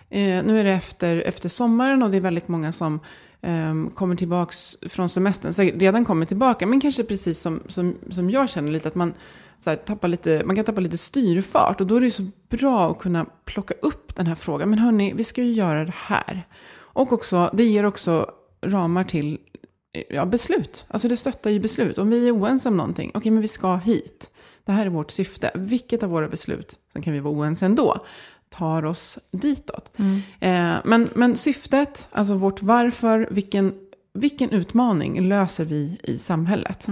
eh, 0.10 0.20
nu 0.20 0.60
är 0.60 0.64
det 0.64 0.72
efter, 0.72 1.16
efter 1.16 1.50
sommaren 1.50 2.04
och 2.04 2.12
det 2.12 2.18
är 2.18 2.22
väldigt 2.22 2.48
många 2.48 2.72
som 2.74 3.00
eh, 3.42 3.74
kommer 3.96 4.16
tillbaka 4.16 4.54
från 4.90 5.10
semestern. 5.10 5.54
Så 5.54 5.62
redan 5.62 6.06
kommer 6.06 6.26
tillbaka, 6.26 6.68
men 6.68 6.82
kanske 6.82 7.04
precis 7.04 7.40
som, 7.40 7.64
som, 7.68 7.96
som 8.10 8.30
jag 8.30 8.50
känner 8.50 8.72
lite 8.72 8.88
att 8.88 8.96
man, 8.96 9.14
så 9.60 9.70
här, 9.70 9.78
tappar 9.78 10.08
lite, 10.08 10.42
man 10.46 10.56
kan 10.56 10.66
tappa 10.66 10.82
lite 10.82 10.98
styrfart. 10.98 11.82
Och 11.82 11.88
då 11.88 11.96
är 11.96 12.02
det 12.02 12.12
så 12.12 12.28
bra 12.50 12.92
att 12.92 13.00
kunna 13.00 13.26
plocka 13.46 13.74
upp 13.82 14.16
den 14.16 14.28
här 14.28 14.36
frågan. 14.36 14.70
Men 14.70 14.80
hörni, 14.80 15.14
vi 15.14 15.24
ska 15.24 15.44
ju 15.44 15.54
göra 15.54 15.86
det 15.86 15.94
här. 15.96 16.48
Och 16.98 17.14
också, 17.14 17.50
det 17.54 17.64
ger 17.64 17.86
också 17.86 18.32
ramar 18.62 19.04
till 19.04 19.38
ja, 20.10 20.26
beslut. 20.26 20.86
Alltså 20.88 21.08
det 21.08 21.18
stöttar 21.18 21.50
ju 21.50 21.60
beslut. 21.60 21.98
Om 21.98 22.10
vi 22.10 22.28
är 22.28 22.38
oense 22.38 22.70
om 22.70 22.78
någonting, 22.78 23.12
okej 23.14 23.32
men 23.32 23.42
vi 23.42 23.48
ska 23.48 23.76
hit. 23.76 24.32
Det 24.66 24.72
här 24.72 24.86
är 24.86 24.90
vårt 24.90 25.12
syfte. 25.12 25.52
Vilket 25.56 26.04
av 26.04 26.10
våra 26.10 26.28
beslut, 26.28 26.80
sen 26.94 27.02
kan 27.02 27.14
vi 27.14 27.20
vara 27.20 27.34
oense 27.34 27.66
ändå, 27.66 27.98
tar 28.50 28.86
oss 28.86 29.18
ditåt. 29.32 29.92
Eh, 30.40 30.76
men, 30.84 31.10
men 31.16 31.38
syftet, 31.38 32.10
alltså 32.12 32.34
vårt 32.34 32.62
varför, 32.62 33.28
vilken, 33.32 33.74
vilken 34.14 34.50
utmaning 34.50 35.28
löser 35.28 35.66
vi 35.66 36.00
i 36.04 36.18
samhället? 36.18 36.88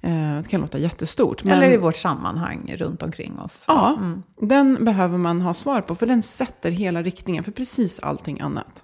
Eh, 0.00 0.36
det 0.42 0.48
kan 0.48 0.60
låta 0.60 0.78
jättestort. 0.78 1.44
Men, 1.44 1.58
Eller 1.58 1.72
i 1.72 1.76
vårt 1.76 1.96
sammanhang 1.96 2.74
runt 2.78 3.02
omkring 3.02 3.38
oss. 3.38 3.64
Ja, 3.68 3.98
den 4.40 4.84
behöver 4.84 5.18
man 5.18 5.40
ha 5.40 5.54
svar 5.54 5.80
på. 5.80 5.94
För 5.94 6.06
den 6.06 6.22
sätter 6.22 6.70
hela 6.70 7.02
riktningen 7.02 7.44
för 7.44 7.52
precis 7.52 7.98
allting 7.98 8.40
annat. 8.40 8.82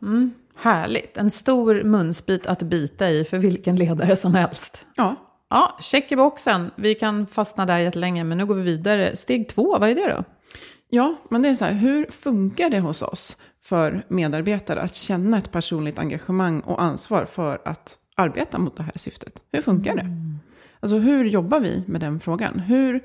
Härligt. 0.61 1.17
En 1.17 1.31
stor 1.31 1.83
munsbit 1.85 2.47
att 2.47 2.63
bita 2.63 3.11
i 3.11 3.25
för 3.25 3.39
vilken 3.39 3.77
ledare 3.77 4.17
som 4.17 4.35
helst. 4.35 4.87
Ja, 4.95 5.17
Ja, 5.51 5.79
check 5.81 6.13
i 6.13 6.17
boxen. 6.17 6.71
Vi 6.77 6.95
kan 6.95 7.27
fastna 7.27 7.67
där 7.67 7.79
jättelänge, 7.79 8.25
men 8.25 8.39
nu 8.39 8.47
går 8.47 8.55
vi 8.55 8.63
vidare. 8.63 9.17
Steg 9.17 9.49
två, 9.49 9.79
vad 9.79 9.91
är 9.91 9.95
det 9.95 10.09
då? 10.09 10.25
Ja, 10.91 11.17
men 11.31 11.43
det 11.43 11.49
är 11.49 11.55
så 11.55 11.65
här, 11.65 11.73
hur 11.73 12.07
funkar 12.11 12.71
det 12.71 12.81
hos 12.81 13.03
oss 13.03 13.37
för 13.63 14.03
medarbetare 14.09 14.81
att 14.81 14.95
känna 14.95 15.39
ett 15.39 15.53
personligt 15.53 15.99
engagemang 15.99 16.61
och 16.61 16.83
ansvar 16.83 17.25
för 17.25 17.59
att 17.65 17.99
arbeta 18.17 18.59
mot 18.59 18.77
det 18.77 18.83
här 18.83 18.93
syftet? 18.97 19.43
Hur 19.53 19.63
funkar 19.63 19.97
det? 19.97 20.07
Alltså 20.81 20.97
hur 20.97 21.25
jobbar 21.25 21.61
vi 21.61 21.85
med 21.87 22.01
den 22.01 22.21
frågan? 22.21 22.59
Hur, 22.59 23.05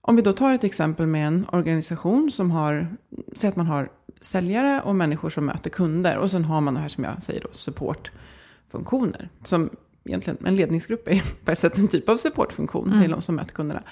om 0.00 0.16
vi 0.16 0.22
då 0.22 0.32
tar 0.32 0.52
ett 0.52 0.64
exempel 0.64 1.06
med 1.06 1.26
en 1.26 1.46
organisation 1.52 2.30
som 2.30 2.50
har, 2.50 2.86
säg 3.34 3.48
att 3.48 3.56
man 3.56 3.66
har 3.66 3.88
säljare 4.26 4.82
och 4.82 4.96
människor 4.96 5.30
som 5.30 5.46
möter 5.46 5.70
kunder 5.70 6.16
och 6.16 6.30
sen 6.30 6.44
har 6.44 6.60
man 6.60 6.74
det 6.74 6.80
här 6.80 6.88
som 6.88 7.04
jag 7.04 7.22
säger 7.22 7.40
då, 7.40 7.48
supportfunktioner. 7.52 9.28
Som 9.44 9.70
egentligen 10.04 10.46
en 10.46 10.56
ledningsgrupp 10.56 11.08
är 11.08 11.22
på 11.44 11.50
ett 11.50 11.58
sätt 11.58 11.78
en 11.78 11.88
typ 11.88 12.08
av 12.08 12.16
supportfunktion 12.16 13.00
till 13.02 13.10
de 13.10 13.22
som 13.22 13.36
möter 13.36 13.54
kunderna. 13.54 13.82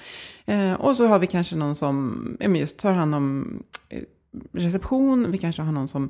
Eh, 0.45 0.73
och 0.73 0.97
så 0.97 1.07
har 1.07 1.19
vi 1.19 1.27
kanske 1.27 1.55
någon 1.55 1.75
som 1.75 2.15
men 2.39 2.55
just 2.55 2.77
tar 2.77 2.91
hand 2.91 3.15
om 3.15 3.63
eh, 3.89 4.03
reception, 4.51 5.31
vi 5.31 5.37
kanske 5.37 5.61
har 5.61 5.71
någon 5.71 5.87
som, 5.87 6.09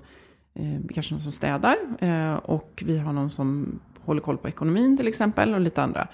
eh, 0.53 0.94
kanske 0.94 1.13
någon 1.13 1.24
som 1.24 1.32
städar 1.32 1.75
eh, 2.00 2.36
och 2.36 2.84
vi 2.86 2.98
har 2.98 3.13
någon 3.13 3.32
som 3.32 3.79
håller 4.05 4.22
koll 4.22 4.38
på 4.38 4.48
ekonomin 4.48 4.98
till 4.98 5.08
exempel 5.08 5.53
och 5.53 5.60
lite 5.60 5.84
andra 5.84 6.01
eh, 6.01 6.08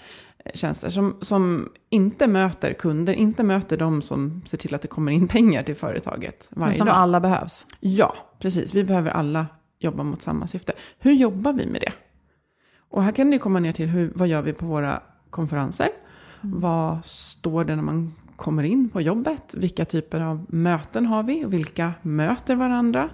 tjänster 0.53 0.89
som, 0.89 1.15
som 1.21 1.69
inte 1.89 2.27
möter 2.27 2.74
kunder, 2.74 3.13
inte 3.13 3.43
möter 3.43 3.77
de 3.77 4.01
som 4.01 4.41
ser 4.45 4.57
till 4.57 4.75
att 4.75 4.81
det 4.81 4.88
kommer 4.88 5.12
in 5.12 5.27
pengar 5.27 5.63
till 5.63 5.75
företaget 5.75 6.48
varje 6.51 6.69
Men 6.69 6.77
som 6.77 6.88
dag. 6.88 6.95
alla 6.95 7.19
behövs. 7.19 7.67
Ja, 7.79 8.15
precis. 8.39 8.74
Vi 8.74 8.83
behöver 8.83 9.12
alla 9.12 9.45
jobba 9.79 10.03
mot 10.03 10.21
samma 10.21 10.48
syfte. 10.48 10.74
Hur 11.00 11.12
jobbar 11.13 11.53
vi 11.53 11.65
med 11.65 11.81
det? 11.81 11.93
Och 12.89 13.03
här 13.03 13.12
kan 13.12 13.31
det 13.31 13.38
komma 13.38 13.60
ner 13.60 13.74
till 13.74 13.88
hur, 13.88 14.12
vad 14.15 14.27
gör 14.27 14.41
vi 14.41 14.53
på 14.53 14.65
våra 14.65 15.00
konferenser? 15.29 15.88
Vad 16.41 16.98
står 17.05 17.63
det 17.65 17.75
när 17.75 17.83
man 17.83 18.13
kommer 18.36 18.63
in 18.63 18.89
på 18.89 19.01
jobbet? 19.01 19.53
Vilka 19.57 19.86
typer 19.86 20.19
av 20.19 20.45
möten 20.50 21.05
har 21.05 21.24
vi? 21.24 21.43
Vilka 21.45 21.93
möter 22.01 22.55
varandra? 22.55 23.10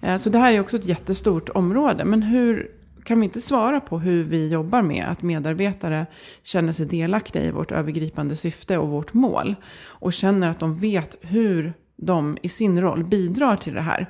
Eh, 0.00 0.16
Så 0.16 0.30
det 0.30 0.38
här 0.38 0.52
är 0.52 0.60
också 0.60 0.76
ett 0.76 0.84
jättestort 0.86 1.48
område. 1.48 2.04
Men 2.04 2.22
hur 2.22 2.70
kan 3.08 3.20
vi 3.20 3.24
inte 3.24 3.40
svara 3.40 3.80
på 3.80 3.98
hur 3.98 4.24
vi 4.24 4.48
jobbar 4.48 4.82
med 4.82 5.04
att 5.08 5.22
medarbetare 5.22 6.06
känner 6.42 6.72
sig 6.72 6.86
delaktiga 6.86 7.42
i 7.42 7.50
vårt 7.50 7.72
övergripande 7.72 8.36
syfte 8.36 8.78
och 8.78 8.88
vårt 8.88 9.14
mål? 9.14 9.54
Och 9.86 10.12
känner 10.12 10.50
att 10.50 10.60
de 10.60 10.74
vet 10.78 11.16
hur 11.20 11.72
de 11.96 12.38
i 12.42 12.48
sin 12.48 12.80
roll 12.80 13.04
bidrar 13.04 13.56
till 13.56 13.74
det 13.74 13.80
här. 13.80 14.06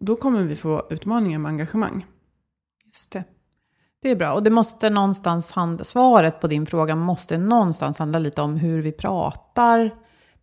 Då 0.00 0.16
kommer 0.16 0.42
vi 0.42 0.56
få 0.56 0.86
utmaningar 0.90 1.38
med 1.38 1.48
engagemang. 1.48 2.06
Just 2.86 3.12
det. 3.12 3.24
Det 4.02 4.10
är 4.10 4.16
bra. 4.16 4.32
Och 4.32 4.42
det 4.42 4.50
måste 4.50 4.90
någonstans 4.90 5.52
handla, 5.52 5.84
svaret 5.84 6.40
på 6.40 6.46
din 6.46 6.66
fråga 6.66 6.96
måste 6.96 7.38
någonstans 7.38 7.98
handla 7.98 8.18
lite 8.18 8.42
om 8.42 8.56
hur 8.56 8.82
vi 8.82 8.92
pratar 8.92 9.90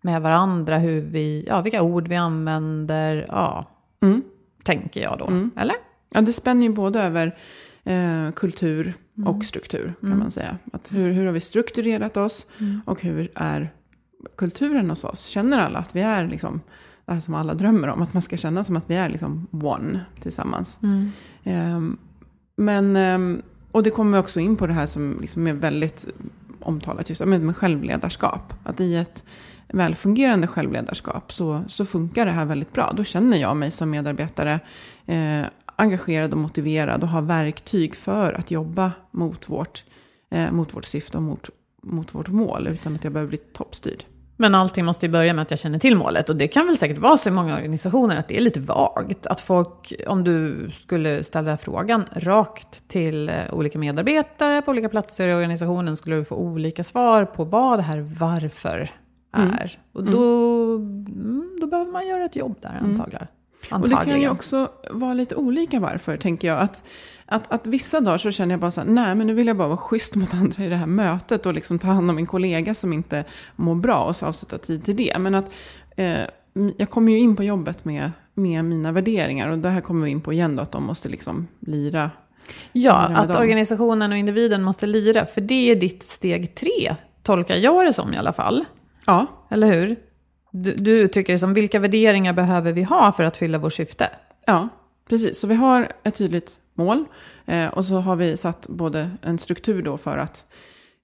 med 0.02 0.22
varandra, 0.22 0.78
hur 0.78 1.02
vi, 1.02 1.46
ja, 1.48 1.62
vilka 1.62 1.82
ord 1.82 2.08
vi 2.08 2.16
använder, 2.16 3.26
ja, 3.30 3.66
Mm. 4.04 4.22
tänker 4.64 5.02
jag 5.02 5.18
då. 5.20 5.26
Eller? 5.62 5.76
Ja, 6.10 6.22
det 6.22 6.34
spänner 6.34 6.68
ju 6.68 6.74
både 6.74 7.02
över 7.02 7.38
eh, 7.84 8.32
kultur 8.32 8.94
och 9.26 9.46
struktur 9.46 9.94
kan 10.02 10.20
man 10.20 10.32
säga. 10.32 10.58
Att 10.74 10.92
hur, 10.92 11.12
hur 11.12 11.26
har 11.26 11.34
vi 11.34 11.40
strukturerat 11.40 12.18
oss 12.18 12.46
och 12.86 13.02
hur 13.02 13.32
är 13.36 13.74
kulturen 14.38 14.90
hos 14.90 15.04
oss? 15.04 15.26
Känner 15.26 15.60
alla 15.60 15.80
att 15.80 15.96
vi 15.96 16.02
är 16.02 16.28
liksom, 16.28 16.62
det 17.06 17.14
här 17.14 17.22
som 17.22 17.34
alla 17.34 17.54
drömmer 17.54 17.88
om, 17.88 18.02
att 18.02 18.14
man 18.14 18.24
ska 18.24 18.38
känna 18.38 18.64
som 18.64 18.78
att 18.78 18.90
vi 18.90 18.96
är 18.96 19.10
liksom 19.10 19.48
one 19.52 20.06
tillsammans. 20.22 20.80
Ehm, 21.44 21.98
men, 22.56 22.96
ehm, 22.96 23.42
och 23.72 23.84
det 23.84 23.90
kommer 23.90 24.20
också 24.20 24.40
in 24.40 24.58
på 24.58 24.68
det 24.68 24.74
här 24.74 24.88
som 24.88 25.18
liksom 25.22 25.48
är 25.48 25.54
väldigt 25.54 26.08
omtalat 26.60 27.10
just 27.10 27.26
med, 27.26 27.42
med 27.42 27.58
självledarskap. 27.58 28.54
Att 28.64 28.80
i 28.80 28.96
ett, 28.96 29.24
välfungerande 29.74 30.48
självledarskap 30.48 31.34
så, 31.34 31.62
så 31.68 31.86
funkar 31.86 32.26
det 32.26 32.32
här 32.32 32.46
väldigt 32.46 32.74
bra. 32.74 32.94
Då 32.96 33.04
känner 33.04 33.38
jag 33.38 33.58
mig 33.58 33.72
som 33.72 33.90
medarbetare 33.90 34.60
eh, 35.06 35.42
engagerad 35.75 36.32
och 36.32 36.38
motiverad 36.38 37.04
och 37.04 37.10
har 37.10 37.22
verktyg 37.22 37.96
för 37.96 38.34
att 38.34 38.51
jobba 38.51 38.92
mot 39.12 39.50
vårt, 39.50 39.84
eh, 40.32 40.51
mot 40.51 40.75
vårt 40.75 40.86
syfte 40.86 41.18
och 41.18 41.24
mot, 41.24 41.50
mot 41.84 42.16
vårt 42.16 42.28
mål 42.28 42.68
utan 42.68 42.96
att 42.96 43.04
jag 43.04 43.13
behöver 43.13 43.30
bli 43.30 43.38
toppstyrd. 43.38 44.04
Men 44.42 44.56
allting 44.56 44.86
måste 44.86 45.06
ju 45.06 45.12
börja 45.12 45.34
med 45.34 45.42
att 45.42 45.51
jag 45.51 45.60
känner 45.60 45.80
till 45.80 45.96
målet. 45.96 46.30
Och 46.30 46.36
det 46.36 46.48
kan 46.48 46.68
väl 46.68 46.78
säkert 46.78 46.98
vara 46.98 47.18
så 47.18 47.30
i 47.30 47.32
många 47.32 47.56
organisationer 47.56 48.18
att 48.18 48.28
det 48.28 48.38
är 48.38 48.42
lite 48.42 48.60
vagt. 48.60 49.28
Att 49.28 49.40
folk, 49.40 49.94
om 50.08 50.24
du 50.24 50.70
skulle 50.72 51.24
ställa 51.24 51.58
frågan 51.58 52.06
rakt 52.13 52.88
till 52.88 53.30
eh, 53.30 53.36
olika 53.51 53.80
medarbetare 53.80 54.62
på 54.62 54.72
olika 54.72 54.90
platser 54.90 55.28
i 55.28 55.34
organisationen, 55.34 55.98
skulle 55.98 56.16
du 56.16 56.25
få 56.25 56.36
olika 56.36 56.84
svar 56.84 57.25
på 57.25 57.44
vad 57.44 57.80
det 57.80 57.84
här 57.84 58.00
varför 58.20 58.90
är. 59.34 59.40
Mm. 59.44 59.70
Och 59.94 60.04
då, 60.04 60.75
mm, 60.75 61.58
då 61.62 61.68
behöver 61.68 61.92
man 61.92 62.08
göra 62.08 62.25
ett 62.25 62.36
jobb 62.36 62.56
där 62.62 62.78
mm. 62.82 63.01
Antagligen. 63.70 64.00
Och 64.00 64.06
det 64.06 64.12
kan 64.12 64.22
ju 64.22 64.30
också 64.30 64.70
vara 64.89 65.13
lite 65.13 65.36
olika 65.36 65.80
varför, 65.80 66.18
tänker 66.18 66.48
jag. 66.48 66.60
Att, 66.60 66.84
att, 67.25 67.51
att 67.51 67.68
vissa 67.68 68.01
dagar 68.01 68.18
så 68.18 68.32
känner 68.32 68.53
jag 68.53 68.60
bara 68.60 68.72
så 68.72 68.82
här, 68.82 68.88
nej 68.88 69.15
men 69.15 69.27
nu 69.27 69.34
vill 69.34 69.48
jag 69.48 69.58
bara 69.58 69.68
vara 69.68 69.77
schysst 69.77 70.15
mot 70.15 70.34
andra 70.34 70.65
i 70.65 70.70
det 70.70 70.75
här 70.75 70.86
mötet 70.86 71.46
och 71.46 71.53
liksom 71.53 71.80
ta 71.80 71.88
hand 71.88 72.10
om 72.10 72.15
min 72.15 72.27
kollega 72.27 72.74
som 72.74 72.94
inte 72.94 73.24
mår 73.56 73.75
bra 73.75 74.03
och 74.03 74.15
så 74.15 74.25
avsätta 74.25 74.58
tid 74.58 74.86
till 74.86 74.96
det. 74.96 75.18
Men 75.20 75.36
att 75.36 75.51
eh, 75.96 76.22
jag 76.77 76.89
kommer 76.89 77.12
ju 77.12 77.20
in 77.20 77.36
på 77.36 77.44
jobbet 77.44 77.86
med, 77.86 78.12
med 78.34 78.65
mina 78.65 78.91
värderingar 78.91 79.50
och 79.50 79.58
det 79.58 79.70
här 79.70 79.82
kommer 79.82 80.06
vi 80.06 80.12
in 80.12 80.22
på 80.22 80.34
igen 80.34 80.56
då, 80.56 80.63
att 80.63 80.72
de 80.72 80.84
måste 80.84 81.10
liksom 81.10 81.48
lira. 81.60 82.12
Ja, 82.72 82.94
att 82.94 83.27
dem. 83.27 83.38
organisationen 83.38 84.12
och 84.12 84.18
individen 84.18 84.63
måste 84.63 84.88
lira, 84.88 85.25
för 85.25 85.41
det 85.41 85.72
är 85.72 85.75
ditt 85.75 86.03
steg 86.03 86.56
tre, 86.56 86.96
tolkar 87.24 87.56
jag 87.56 87.86
det 87.86 87.94
som 87.94 88.13
i 88.13 88.18
alla 88.18 88.34
fall. 88.34 88.65
Ja. 89.06 89.25
Eller 89.50 89.74
hur? 89.74 89.96
Du, 90.51 90.74
du 90.75 91.00
uttrycker 91.00 91.34
det 91.34 91.39
som, 91.39 91.53
vilka 91.53 91.79
värderingar 91.79 92.34
behöver 92.34 92.74
vi 92.74 92.84
ha 92.84 93.12
för 93.12 93.24
att 93.24 93.38
fylla 93.38 93.58
vårt 93.58 93.74
syfte? 93.74 94.10
Ja, 94.46 94.70
precis. 95.10 95.39
Så 95.39 95.48
vi 95.48 95.55
har 95.55 95.91
ett 96.03 96.15
tydligt 96.15 96.60
mål. 96.74 97.05
Eh, 97.46 97.67
och 97.67 97.86
så 97.86 97.96
har 97.96 98.15
vi 98.15 98.38
satt 98.38 98.67
både 98.67 99.12
en 99.22 99.38
struktur 99.38 99.81
då 99.81 99.98
för 99.98 100.17
att, 100.17 100.46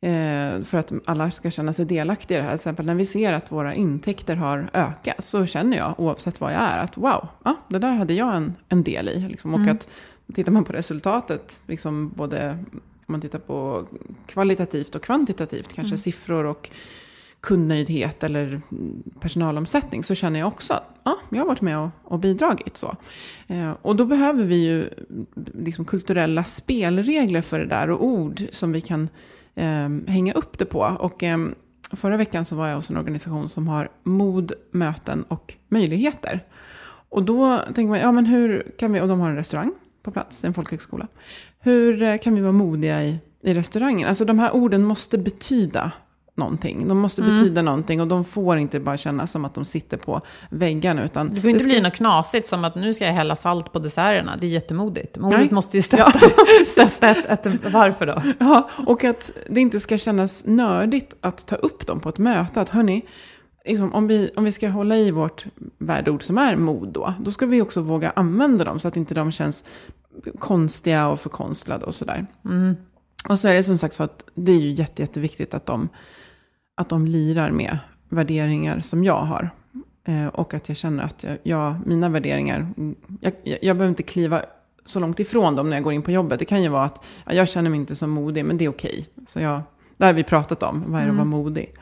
eh, 0.02 0.64
för 0.64 0.76
att 0.76 0.92
alla 1.06 1.32
ska 1.32 1.52
känna 1.52 1.74
sig 1.74 1.86
delaktiga 1.86 2.38
i 2.38 2.42
det 2.42 2.44
här. 2.44 2.52
Till 2.52 2.56
exempel 2.56 2.86
när 2.86 2.96
vi 2.96 3.06
ser 3.06 3.34
att 3.34 3.52
våra 3.52 3.74
intäkter 3.74 4.36
har 4.36 4.70
ökat 4.74 5.26
så 5.26 5.46
känner 5.46 5.78
jag, 5.78 6.00
oavsett 6.00 6.42
vad 6.42 6.54
jag 6.54 6.62
är, 6.62 6.80
att 6.80 6.98
wow, 6.98 7.28
ja, 7.46 7.56
det 7.68 7.80
där 7.80 7.92
hade 7.92 8.14
jag 8.14 8.36
en, 8.36 8.56
en 8.70 8.84
del 8.84 9.10
i. 9.10 9.20
Liksom. 9.20 9.54
Och 9.54 9.60
mm. 9.60 9.76
att 9.76 9.88
tittar 10.36 10.52
man 10.52 10.64
på 10.64 10.74
resultatet, 10.74 11.60
liksom 11.68 12.10
både 12.10 12.58
om 12.72 12.82
man 13.06 13.22
tittar 13.22 13.40
på 13.40 13.86
kvalitativt 14.26 14.96
och 14.96 15.04
kvantitativt, 15.04 15.68
kanske 15.68 15.94
mm. 15.94 15.98
siffror 15.98 16.46
och 16.46 16.70
kundnöjdhet 17.42 18.24
eller 18.24 18.62
personalomsättning 19.20 20.04
så 20.04 20.16
känner 20.16 20.40
jag 20.40 20.48
också 20.48 20.74
att 20.74 21.00
ja, 21.04 21.18
jag 21.30 21.40
har 21.40 21.46
varit 21.46 21.62
med 21.62 21.78
och, 21.78 21.90
och 22.04 22.20
bidragit. 22.20 22.78
Så. 22.78 22.96
Eh, 23.48 23.72
och 23.82 23.96
då 23.96 24.06
behöver 24.06 24.44
vi 24.44 24.56
ju 24.56 24.90
liksom 25.54 25.86
kulturella 25.86 26.44
spelregler 26.44 27.42
för 27.42 27.60
det 27.60 27.66
där 27.66 27.90
och 27.90 28.06
ord 28.06 28.44
som 28.52 28.72
vi 28.72 28.82
kan 28.82 29.10
eh, 29.56 29.90
hänga 30.08 30.34
upp 30.34 30.58
det 30.58 30.66
på. 30.66 30.98
Och 31.00 31.24
eh, 31.24 31.38
förra 31.92 32.18
veckan 32.18 32.46
så 32.46 32.56
var 32.56 32.68
jag 32.68 32.76
hos 32.76 32.90
en 32.90 32.98
organisation 32.98 33.50
som 33.50 33.68
har 33.68 33.90
mod, 34.04 34.52
möten 34.72 35.24
och 35.24 35.54
möjligheter. 35.70 36.44
Och 37.10 37.24
då 37.24 37.60
tänker 37.66 37.88
man, 37.88 38.00
ja 38.00 38.12
men 38.12 38.26
hur 38.26 38.72
kan 38.80 38.94
vi, 38.94 39.02
och 39.02 39.08
de 39.08 39.20
har 39.20 39.30
en 39.30 39.36
restaurang 39.36 39.74
på 40.04 40.12
plats, 40.12 40.44
en 40.44 40.54
folkhögskola. 40.54 41.08
Hur 41.60 42.02
eh, 42.02 42.18
kan 42.18 42.36
vi 42.36 42.42
vara 42.42 42.52
modiga 42.52 43.04
i, 43.04 43.20
i 43.44 43.54
restaurangen? 43.54 44.08
Alltså 44.08 44.26
de 44.26 44.40
här 44.40 44.56
orden 44.56 44.84
måste 44.84 45.18
betyda 45.18 45.92
någonting. 46.38 46.88
De 46.88 46.98
måste 46.98 47.22
mm. 47.22 47.36
betyda 47.36 47.62
någonting 47.62 48.02
och 48.02 48.08
de 48.08 48.26
får 48.26 48.58
inte 48.58 48.80
bara 48.80 48.98
kännas 48.98 49.32
som 49.32 49.46
att 49.46 49.54
de 49.54 49.66
sitter 49.66 49.98
på 49.98 50.22
väggarna. 50.50 51.04
Utan 51.04 51.34
det 51.34 51.42
får 51.42 51.50
inte 51.50 51.60
ska... 51.60 51.70
bli 51.70 51.82
något 51.82 51.94
knasigt 51.94 52.48
som 52.48 52.64
att 52.64 52.76
nu 52.76 52.94
ska 52.94 53.06
jag 53.06 53.14
hälla 53.14 53.36
salt 53.36 53.74
på 53.74 53.80
desserterna. 53.80 54.38
Det 54.38 54.48
är 54.48 54.50
jättemodigt. 54.50 55.18
Modet 55.18 55.40
Nej. 55.40 55.50
måste 55.52 55.78
ju 55.78 55.84
stötta, 55.84 56.20
ja. 56.22 56.66
stötta 56.66 57.10
ett, 57.10 57.46
ett, 57.46 57.72
varför 57.74 58.06
då? 58.06 58.22
Ja, 58.40 58.70
och 58.88 59.04
att 59.04 59.32
det 59.50 59.62
inte 59.62 59.80
ska 59.80 59.98
kännas 59.98 60.44
nördigt 60.46 61.16
att 61.22 61.48
ta 61.48 61.56
upp 61.56 61.88
dem 61.88 62.00
på 62.00 62.10
ett 62.10 62.18
möte. 62.18 62.62
Att 62.62 62.70
hörni, 62.70 63.06
liksom, 63.66 63.94
om, 63.94 64.08
vi, 64.08 64.32
om 64.36 64.44
vi 64.44 64.52
ska 64.52 64.70
hålla 64.70 64.98
i 64.98 65.12
vårt 65.12 65.46
värdeord 65.78 66.24
som 66.24 66.38
är 66.38 66.56
mod 66.56 66.88
då, 66.88 67.14
då 67.20 67.32
ska 67.32 67.46
vi 67.46 67.62
också 67.62 67.82
våga 67.82 68.14
använda 68.16 68.64
dem 68.64 68.80
så 68.80 68.88
att 68.88 68.98
inte 68.98 69.14
de 69.14 69.32
känns 69.32 69.64
konstiga 70.40 71.08
och 71.08 71.20
förkonstlade 71.20 71.86
och 71.86 71.96
sådär. 71.96 72.26
Mm. 72.46 72.76
Och 73.30 73.40
så 73.40 73.48
är 73.48 73.54
det 73.54 73.64
som 73.64 73.78
sagt 73.78 73.96
så 73.96 74.04
att 74.04 74.24
det 74.34 74.52
är 74.52 74.60
ju 74.60 74.72
jätte, 74.72 75.02
jätteviktigt 75.02 75.54
att 75.54 75.66
de 75.66 75.90
att 76.78 76.90
de 76.90 77.08
lirar 77.08 77.52
med 77.52 77.78
värderingar 78.10 78.80
som 78.80 79.04
jag 79.04 79.22
har. 79.22 79.50
Eh, 80.08 80.28
och 80.28 80.54
att 80.54 80.68
jag 80.68 80.78
känner 80.78 81.04
att 81.04 81.24
jag, 81.24 81.38
jag 81.44 81.76
mina 81.86 82.10
värderingar, 82.10 82.68
jag, 83.22 83.34
jag, 83.44 83.60
jag, 83.62 83.78
behöver 83.78 83.90
inte 83.90 84.04
kliva 84.04 84.42
så 84.86 85.00
långt 85.00 85.20
ifrån 85.20 85.56
dem 85.56 85.70
när 85.70 85.78
jag 85.78 85.84
går 85.84 85.94
in 85.94 86.02
på 86.02 86.12
jobbet. 86.12 86.40
Det 86.40 86.46
kan 86.46 86.64
ju 86.64 86.70
vara 86.70 86.84
att 86.84 87.04
ja, 87.26 87.34
jag 87.34 87.50
känner 87.50 87.70
mig 87.70 87.80
inte 87.80 87.96
som 87.96 88.10
modig, 88.10 88.46
men 88.46 88.58
det 88.58 88.66
är 88.66 88.70
okej. 88.70 89.08
Så 89.28 89.40
jag, 89.40 89.62
det 89.98 90.06
har 90.06 90.14
vi 90.14 90.24
pratat 90.24 90.64
om, 90.64 90.84
vad 90.88 91.02
är 91.02 91.06
det 91.06 91.10
att 91.10 91.16
vara 91.16 91.28
mm. 91.28 91.40
modig? 91.40 91.74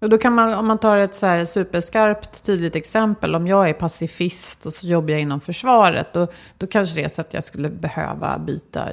Och 0.00 0.08
då 0.08 0.18
kan 0.18 0.34
man, 0.34 0.54
om 0.54 0.66
man 0.66 0.78
tar 0.78 0.96
ett 0.96 1.14
så 1.14 1.26
här 1.26 1.44
superskarpt, 1.44 2.44
tydligt 2.44 2.76
exempel, 2.76 3.34
om 3.34 3.46
jag 3.46 3.68
är 3.68 3.72
pacifist 3.72 4.66
och 4.66 4.72
så 4.72 4.86
jobbar 4.86 5.10
jag 5.10 5.20
inom 5.20 5.40
försvaret, 5.40 6.12
då, 6.12 6.26
då 6.58 6.66
kanske 6.66 6.94
det 6.94 7.04
är 7.04 7.08
så 7.08 7.20
att 7.20 7.34
jag 7.34 7.44
skulle 7.44 7.70
behöva 7.70 8.38
byta 8.38 8.88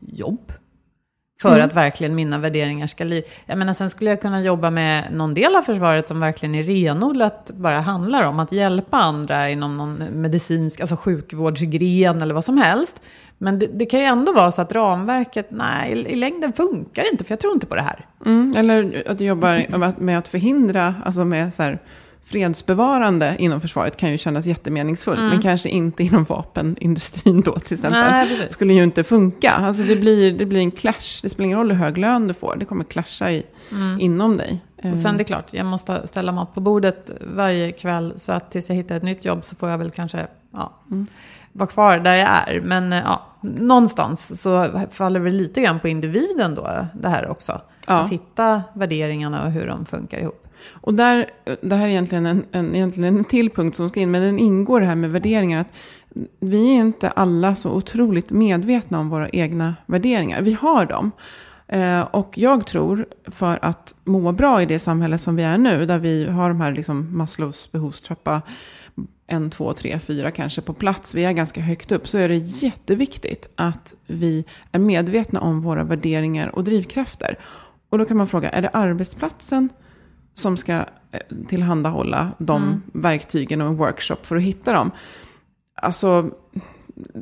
jobb. 0.00 0.52
För 1.44 1.54
mm. 1.54 1.66
att 1.66 1.74
verkligen 1.74 2.14
mina 2.14 2.38
värderingar 2.38 2.86
ska 2.86 3.04
li... 3.04 3.22
Jag 3.46 3.58
menar, 3.58 3.72
sen 3.72 3.90
skulle 3.90 4.10
jag 4.10 4.20
kunna 4.20 4.42
jobba 4.42 4.70
med 4.70 5.12
någon 5.12 5.34
del 5.34 5.56
av 5.56 5.62
försvaret 5.62 6.08
som 6.08 6.20
verkligen 6.20 6.54
är 6.54 6.62
renodlat 6.62 7.50
bara 7.54 7.80
handlar 7.80 8.22
om 8.22 8.38
att 8.38 8.52
hjälpa 8.52 8.96
andra 8.96 9.50
inom 9.50 9.76
någon 9.76 9.94
medicinsk, 9.96 10.80
alltså 10.80 10.96
sjukvårdsgren 10.96 12.22
eller 12.22 12.34
vad 12.34 12.44
som 12.44 12.58
helst. 12.58 13.00
Men 13.38 13.58
det, 13.58 13.66
det 13.66 13.86
kan 13.86 14.00
ju 14.00 14.06
ändå 14.06 14.32
vara 14.32 14.52
så 14.52 14.62
att 14.62 14.72
ramverket, 14.72 15.46
nej, 15.50 15.92
i, 15.92 16.12
i 16.12 16.16
längden 16.16 16.52
funkar 16.52 17.10
inte, 17.12 17.24
för 17.24 17.32
jag 17.32 17.40
tror 17.40 17.52
inte 17.52 17.66
på 17.66 17.74
det 17.74 17.82
här. 17.82 18.06
Mm, 18.26 18.54
eller 18.56 19.02
att 19.10 19.18
du 19.18 19.24
jobbar 19.24 20.00
med 20.00 20.18
att 20.18 20.28
förhindra, 20.28 20.94
alltså 21.04 21.24
med 21.24 21.54
så 21.54 21.62
här 21.62 21.78
fredsbevarande 22.24 23.36
inom 23.38 23.60
försvaret 23.60 23.96
kan 23.96 24.10
ju 24.10 24.18
kännas 24.18 24.46
jättemeningsfullt, 24.46 25.18
mm. 25.18 25.30
men 25.30 25.42
kanske 25.42 25.68
inte 25.68 26.02
inom 26.02 26.24
vapenindustrin 26.24 27.40
då 27.40 27.52
till 27.52 27.74
exempel. 27.74 28.00
Nej, 28.00 28.46
skulle 28.50 28.72
ju 28.72 28.84
inte 28.84 29.04
funka. 29.04 29.50
Alltså 29.50 29.82
det 29.82 29.96
blir, 29.96 30.38
det 30.38 30.46
blir 30.46 30.60
en 30.60 30.70
clash. 30.70 31.20
Det 31.22 31.28
spelar 31.28 31.44
ingen 31.44 31.58
roll 31.58 31.70
hur 31.70 31.78
hög 31.78 31.98
lön 31.98 32.28
du 32.28 32.34
får, 32.34 32.56
det 32.56 32.64
kommer 32.64 32.84
clasha 32.84 33.30
i, 33.30 33.42
mm. 33.70 34.00
inom 34.00 34.36
dig. 34.36 34.64
Och 34.92 34.98
sen 34.98 35.16
det 35.16 35.22
är 35.22 35.24
klart, 35.24 35.46
jag 35.50 35.66
måste 35.66 36.06
ställa 36.06 36.32
mat 36.32 36.54
på 36.54 36.60
bordet 36.60 37.10
varje 37.34 37.72
kväll, 37.72 38.12
så 38.16 38.32
att 38.32 38.50
tills 38.50 38.68
jag 38.68 38.76
hittar 38.76 38.96
ett 38.96 39.02
nytt 39.02 39.24
jobb 39.24 39.44
så 39.44 39.56
får 39.56 39.68
jag 39.68 39.78
väl 39.78 39.90
kanske 39.90 40.26
ja, 40.52 40.72
mm. 40.90 41.06
vara 41.52 41.66
kvar 41.66 41.98
där 41.98 42.14
jag 42.14 42.28
är. 42.28 42.60
Men 42.60 42.92
ja, 42.92 43.26
någonstans 43.40 44.40
så 44.40 44.70
faller 44.90 45.20
det 45.20 45.30
lite 45.30 45.60
grann 45.60 45.80
på 45.80 45.88
individen 45.88 46.54
då, 46.54 46.86
det 46.94 47.08
här 47.08 47.28
också. 47.28 47.60
Ja. 47.86 47.94
Att 47.94 48.10
hitta 48.10 48.62
värderingarna 48.72 49.44
och 49.44 49.50
hur 49.50 49.66
de 49.66 49.86
funkar 49.86 50.18
ihop. 50.18 50.43
Och 50.72 50.94
där, 50.94 51.30
det 51.62 51.74
här 51.74 51.84
är 51.84 51.90
egentligen 51.90 52.26
en, 52.26 52.44
en, 52.52 52.74
egentligen 52.74 53.16
en 53.16 53.24
till 53.24 53.50
punkt 53.50 53.76
som 53.76 53.88
ska 53.88 54.00
in, 54.00 54.10
men 54.10 54.22
den 54.22 54.38
ingår 54.38 54.80
här 54.80 54.94
med 54.94 55.10
värderingar. 55.10 55.60
Att 55.60 55.72
vi 56.40 56.76
är 56.76 56.80
inte 56.80 57.10
alla 57.10 57.54
så 57.54 57.70
otroligt 57.70 58.30
medvetna 58.30 59.00
om 59.00 59.08
våra 59.08 59.28
egna 59.28 59.74
värderingar. 59.86 60.42
Vi 60.42 60.52
har 60.52 60.86
dem. 60.86 61.10
Eh, 61.68 62.00
och 62.00 62.38
jag 62.38 62.66
tror, 62.66 63.06
för 63.26 63.58
att 63.62 63.94
må 64.04 64.32
bra 64.32 64.62
i 64.62 64.66
det 64.66 64.78
samhälle 64.78 65.18
som 65.18 65.36
vi 65.36 65.42
är 65.42 65.58
nu, 65.58 65.86
där 65.86 65.98
vi 65.98 66.26
har 66.26 66.48
de 66.48 66.60
här 66.60 66.72
liksom 66.72 67.18
Maslows 67.18 67.72
behovstrappa, 67.72 68.42
en, 69.26 69.50
två, 69.50 69.72
tre, 69.72 69.98
fyra 69.98 70.30
kanske 70.30 70.60
på 70.60 70.72
plats, 70.72 71.14
vi 71.14 71.24
är 71.24 71.32
ganska 71.32 71.60
högt 71.60 71.92
upp, 71.92 72.08
så 72.08 72.18
är 72.18 72.28
det 72.28 72.36
jätteviktigt 72.36 73.48
att 73.54 73.94
vi 74.06 74.44
är 74.72 74.78
medvetna 74.78 75.40
om 75.40 75.62
våra 75.62 75.84
värderingar 75.84 76.48
och 76.48 76.64
drivkrafter. 76.64 77.38
Och 77.90 77.98
då 77.98 78.04
kan 78.04 78.16
man 78.16 78.26
fråga, 78.26 78.50
är 78.50 78.62
det 78.62 78.68
arbetsplatsen 78.68 79.68
som 80.34 80.56
ska 80.56 80.72
eh, 80.72 81.20
tillhandahålla 81.48 82.30
de 82.38 82.62
mm. 82.62 82.82
verktygen 82.92 83.60
och 83.60 83.68
en 83.68 83.76
workshop 83.76 84.18
för 84.22 84.36
att 84.36 84.42
hitta 84.42 84.72
dem. 84.72 84.90
Alltså, 85.82 86.30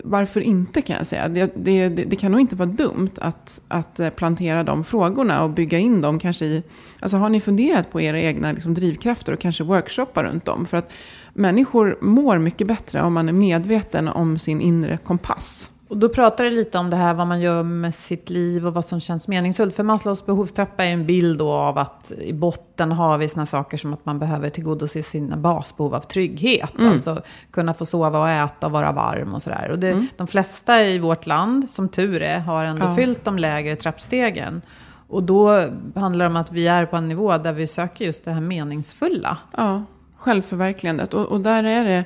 varför 0.04 0.40
inte 0.40 0.82
kan 0.82 0.96
jag 0.96 1.06
säga. 1.06 1.28
Det, 1.28 1.52
det, 1.56 1.88
det, 1.88 2.16
kan 2.16 2.32
nog 2.32 2.40
inte 2.40 2.56
vara 2.56 2.68
dumt 2.68 3.10
att, 3.20 3.62
att 3.68 4.00
eh, 4.00 4.10
plantera 4.10 4.64
de 4.64 4.84
frågorna 4.84 5.44
och 5.44 5.50
bygga 5.50 5.78
in 5.78 6.00
dem 6.00 6.18
kanske 6.18 6.44
i... 6.44 6.62
Alltså 7.00 7.16
har 7.16 7.28
ni 7.28 7.40
funderat 7.40 7.90
på 7.90 8.00
era 8.00 8.20
egna 8.20 8.52
liksom, 8.52 8.74
drivkrafter 8.74 9.32
och 9.32 9.40
kanske 9.40 9.64
workshoppar 9.64 10.24
runt 10.24 10.44
dem? 10.44 10.66
För 10.66 10.76
att 10.76 10.92
människor 11.34 11.98
mår 12.00 12.38
mycket 12.38 12.66
bättre 12.66 13.02
om 13.02 13.12
man 13.12 13.28
är 13.28 13.32
medveten 13.32 14.08
om 14.08 14.38
sin 14.38 14.60
inre 14.60 14.96
kompass. 14.96 15.71
Och 15.92 15.98
då 15.98 16.08
pratar 16.08 16.44
du 16.44 16.50
lite 16.50 16.78
om 16.78 16.90
det 16.90 16.96
här 16.96 17.14
vad 17.14 17.26
man 17.26 17.40
gör 17.40 17.62
med 17.62 17.94
sitt 17.94 18.30
liv 18.30 18.66
och 18.66 18.74
vad 18.74 18.84
som 18.84 19.00
känns 19.00 19.28
meningsfullt. 19.28 19.76
För 19.76 19.82
Maslows 19.82 20.26
behovstrappa 20.26 20.84
är 20.84 20.92
en 20.92 21.06
bild 21.06 21.38
då 21.38 21.50
av 21.50 21.78
att 21.78 22.12
i 22.18 22.32
botten 22.32 22.92
har 22.92 23.18
vi 23.18 23.28
sådana 23.28 23.46
saker 23.46 23.76
som 23.76 23.92
att 23.92 24.06
man 24.06 24.18
behöver 24.18 24.50
tillgodose 24.50 25.02
sina 25.02 25.36
basbehov 25.36 25.94
av 25.94 26.00
trygghet. 26.00 26.78
Mm. 26.78 26.92
Alltså 26.92 27.22
kunna 27.50 27.74
få 27.74 27.86
sova 27.86 28.20
och 28.20 28.28
äta 28.28 28.66
och 28.66 28.72
vara 28.72 28.92
varm 28.92 29.34
och 29.34 29.42
sådär. 29.42 29.70
Och 29.70 29.78
det, 29.78 29.90
mm. 29.90 30.06
de 30.16 30.26
flesta 30.26 30.84
i 30.84 30.98
vårt 30.98 31.26
land, 31.26 31.70
som 31.70 31.88
tur 31.88 32.22
är, 32.22 32.38
har 32.38 32.64
ändå 32.64 32.86
ja. 32.86 32.96
fyllt 32.96 33.24
de 33.24 33.38
lägre 33.38 33.76
trappstegen. 33.76 34.62
Och 35.08 35.22
då 35.22 35.68
handlar 35.94 36.24
det 36.24 36.30
om 36.30 36.36
att 36.36 36.52
vi 36.52 36.66
är 36.66 36.86
på 36.86 36.96
en 36.96 37.08
nivå 37.08 37.38
där 37.38 37.52
vi 37.52 37.66
söker 37.66 38.04
just 38.04 38.24
det 38.24 38.30
här 38.30 38.40
meningsfulla. 38.40 39.38
Ja, 39.56 39.84
självförverkligandet. 40.16 41.14
Och, 41.14 41.26
och 41.26 41.40
där 41.40 41.64
är 41.64 41.84
det, 41.84 42.04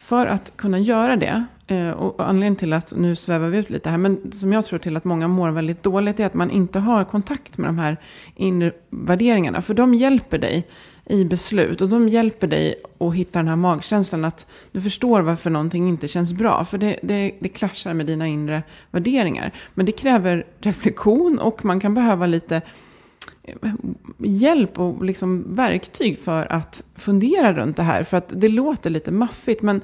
för 0.00 0.26
att 0.26 0.56
kunna 0.56 0.78
göra 0.78 1.16
det, 1.16 1.44
eh, 1.66 1.90
och 1.90 2.28
anledningen 2.28 2.56
till 2.56 2.72
att, 2.72 2.92
nu 2.96 3.16
svävar 3.16 3.48
vi 3.48 3.58
ut 3.58 3.70
lite 3.70 3.90
här, 3.90 3.98
men 3.98 4.32
som 4.32 4.52
jag 4.52 4.64
tror 4.64 4.78
till 4.78 4.96
att 4.96 5.04
många 5.04 5.28
mår 5.28 5.50
väldigt 5.50 5.82
dåligt 5.82 6.20
är 6.20 6.26
att 6.26 6.34
man 6.34 6.50
inte 6.50 6.78
har 6.78 7.04
kontakt 7.04 7.58
med 7.58 7.68
de 7.68 7.78
här 7.78 7.96
inre 8.36 8.72
värderingarna. 8.90 9.62
För 9.62 9.74
de 9.74 9.94
hjälper 9.94 10.38
dig 10.38 10.66
i 11.06 11.24
beslut 11.24 11.80
och 11.80 11.88
de 11.88 12.08
hjälper 12.08 12.46
dig 12.46 12.74
att 12.98 13.14
hitta 13.14 13.38
den 13.38 13.48
här 13.48 13.56
magkänslan 13.56 14.24
att 14.24 14.46
du 14.72 14.80
förstår 14.80 15.20
varför 15.20 15.50
någonting 15.50 15.88
inte 15.88 16.08
känns 16.08 16.32
bra. 16.32 16.64
För 16.64 16.78
det, 16.78 16.96
det, 17.02 17.32
det 17.40 17.48
klaschar 17.48 17.94
med 17.94 18.06
dina 18.06 18.26
inre 18.26 18.62
värderingar. 18.90 19.52
Men 19.74 19.86
det 19.86 19.92
kräver 19.92 20.46
reflektion 20.60 21.38
och 21.38 21.64
man 21.64 21.80
kan 21.80 21.94
behöva 21.94 22.26
lite 22.26 22.62
hjälp 24.18 24.78
och 24.78 25.04
liksom 25.04 25.54
verktyg 25.56 26.18
för 26.18 26.52
att 26.52 26.84
fundera 26.96 27.52
runt 27.52 27.76
det 27.76 27.82
här. 27.82 28.02
För 28.02 28.16
att 28.16 28.40
det 28.40 28.48
låter 28.48 28.90
lite 28.90 29.10
maffigt. 29.10 29.62
Men 29.62 29.80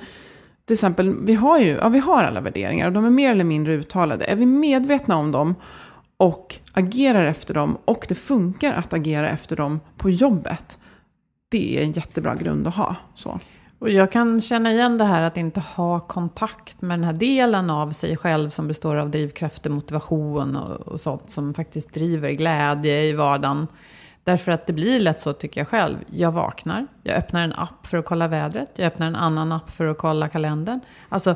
till 0.65 0.75
exempel, 0.75 1.25
vi 1.25 1.35
har 1.35 1.59
ju 1.59 1.69
ja, 1.69 1.89
vi 1.89 1.99
har 1.99 2.25
alla 2.25 2.41
värderingar 2.41 2.87
och 2.87 2.93
de 2.93 3.05
är 3.05 3.11
mer 3.11 3.31
eller 3.31 3.45
mindre 3.45 3.75
uttalade. 3.75 4.25
Är 4.25 4.37
vi 4.37 4.47
medvetna 4.47 5.17
om 5.17 5.31
dem 5.31 5.55
och 6.17 6.55
agerar 6.73 7.25
efter 7.25 7.55
dem 7.55 7.79
och 7.85 8.05
det 8.09 8.15
funkar 8.15 8.73
att 8.73 8.93
agera 8.93 9.31
efter 9.31 9.57
dem 9.57 9.81
på 9.97 10.11
jobbet. 10.11 10.79
Det 11.51 11.79
är 11.79 11.83
en 11.83 11.93
jättebra 11.93 12.35
grund 12.35 12.67
att 12.67 12.75
ha. 12.75 12.97
Så. 13.15 13.39
Och 13.83 13.91
jag 13.91 14.13
kan 14.13 14.41
känna 14.41 14.73
igen 14.73 14.99
det 14.99 15.05
här 15.05 15.23
att 15.23 15.37
inte 15.37 15.61
ha 15.61 16.01
kontakt 16.01 16.83
med 16.83 16.99
den 16.99 17.05
här 17.05 17.13
delen 17.13 17.71
av 17.71 17.91
sig 17.91 18.17
själv 18.17 18.51
som 18.51 18.69
består 18.69 18.97
av 18.97 19.11
drivkrafter, 19.11 19.71
motivation 19.71 20.57
och, 20.57 20.89
och 20.89 21.01
sånt 21.01 21.31
som 21.31 21.55
faktiskt 21.55 21.95
driver 21.95 22.31
glädje 22.31 23.05
i 23.05 23.13
vardagen. 23.13 23.67
Därför 24.25 24.53
att 24.53 24.67
det 24.67 24.73
blir 24.73 25.01
lätt 25.01 25.21
så 25.21 25.33
tycker 25.33 25.61
jag 25.61 25.69
själv. 25.69 25.99
Jag 26.11 26.33
vaknar, 26.33 26.87
jag 27.03 27.17
öppnar 27.17 27.45
en 27.45 27.53
app 27.53 27.87
för 27.87 27.97
att 27.97 28.05
kolla 28.05 28.29
vädret, 28.29 28.69
jag 28.77 28.87
öppnar 28.87 29.07
en 29.07 29.17
annan 29.17 29.53
app 29.53 29.71
för 29.71 29.87
att 29.87 29.99
kolla 29.99 30.29
kalendern. 30.29 30.81
Alltså, 31.09 31.35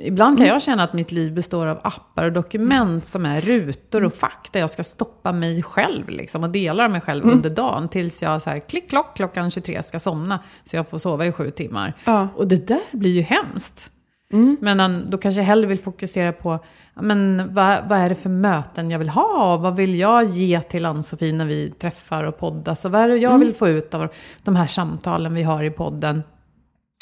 ibland 0.00 0.38
kan 0.38 0.46
jag 0.46 0.62
känna 0.62 0.82
att 0.82 0.92
mitt 0.92 1.12
liv 1.12 1.34
består 1.34 1.66
av 1.66 1.80
appar 1.82 2.24
och 2.24 2.32
dokument 2.32 3.04
som 3.04 3.26
är 3.26 3.40
rutor 3.40 4.04
och 4.04 4.14
fack 4.14 4.48
där 4.52 4.60
jag 4.60 4.70
ska 4.70 4.84
stoppa 4.84 5.32
mig 5.32 5.62
själv 5.62 6.08
liksom, 6.08 6.42
och 6.44 6.50
delar 6.50 6.88
mig 6.88 7.00
själv 7.00 7.24
Mm. 7.24 7.36
under 7.36 7.50
dagen 7.50 7.88
tills 7.88 8.22
jag 8.22 8.42
så 8.42 8.50
här, 8.50 8.58
klick 8.58 8.90
klock 8.90 9.16
klockan 9.16 9.50
23 9.50 9.82
ska 9.82 9.98
somna 10.00 10.38
så 10.64 10.76
jag 10.76 10.88
får 10.88 10.98
sova 10.98 11.26
i 11.26 11.32
sju 11.32 11.50
timmar. 11.50 11.94
Ja. 12.04 12.28
Och 12.36 12.48
det 12.48 12.66
där 12.68 12.80
blir 12.92 13.10
ju 13.10 13.22
hemskt. 13.22 13.90
Men 14.60 15.10
då 15.10 15.18
kanske 15.18 15.40
jag 15.40 15.46
hellre 15.46 15.66
vill 15.68 15.78
fokusera 15.78 16.32
på 16.32 16.58
men 17.02 17.42
vad, 17.54 17.78
vad 17.88 17.98
är 17.98 18.08
det 18.08 18.14
för 18.14 18.28
möten 18.30 18.90
jag 18.90 18.98
vill 18.98 19.08
ha? 19.08 19.56
Vad 19.56 19.76
vill 19.76 19.98
jag 19.98 20.24
ge 20.24 20.60
till 20.60 20.86
Ann-Sofie 20.86 21.32
när 21.32 21.46
vi 21.46 21.70
träffar 21.70 22.24
och 22.24 22.38
poddas? 22.38 22.84
Och 22.84 22.90
vad 22.92 23.00
är 23.00 23.08
det 23.08 23.16
jag 23.16 23.38
vill 23.38 23.54
få 23.54 23.68
ut 23.68 23.94
av 23.94 24.08
de 24.42 24.56
här 24.56 24.66
samtalen 24.66 25.34
vi 25.34 25.42
har 25.42 25.62
i 25.64 25.70
podden? 25.70 26.22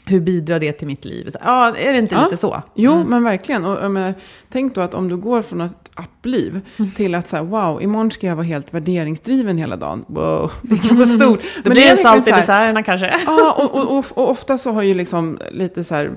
Hur 0.07 0.21
bidrar 0.21 0.59
det 0.61 0.73
till 0.73 0.87
mitt 0.87 1.05
liv? 1.05 1.31
Så, 1.31 1.39
Ja, 1.45 1.77
är 1.77 1.93
det 1.93 1.99
inte 1.99 2.15
Ja. 2.15 2.25
lite 2.25 2.37
så? 2.37 2.63
Jo, 2.75 3.05
men 3.09 3.25
verkligen. 3.25 3.65
Och, 3.65 3.91
menar, 3.91 4.15
tänk 4.49 4.75
då 4.75 4.81
att 4.81 4.95
om 4.95 5.09
du 5.09 5.17
går 5.17 5.43
från 5.43 5.61
ett 5.61 5.91
appliv 5.95 6.61
till 6.97 7.15
att 7.15 7.27
säga 7.29 7.43
wow, 7.43 7.83
imorgon 7.83 8.11
ska 8.11 8.27
jag 8.27 8.37
vara 8.37 8.47
helt 8.47 8.75
värderingsdriven 8.75 9.59
hela 9.59 9.77
dagen. 9.77 10.05
Wow, 10.09 10.53
det 10.63 10.79
kan 10.79 10.97
vara 10.97 11.07
stort. 11.09 11.41
Det 11.43 11.61
Men 11.65 11.73
blir 11.73 11.87
är 11.87 11.91
en 11.91 11.97
salt 11.97 12.21
i 12.21 12.31
så 12.31 12.31
här- 12.31 12.41
desserterna 12.41 12.83
kanske. 12.83 13.13
Ja, 13.27 13.53
och, 13.59 13.75
och, 13.75 13.99
och, 13.99 14.05
och 14.15 14.31
ofta 14.31 14.59
så 14.59 14.73
har 14.73 14.83
ju 14.83 14.95
liksom 14.95 15.39
lite 15.51 15.85
så 15.85 15.95
här, 15.95 16.11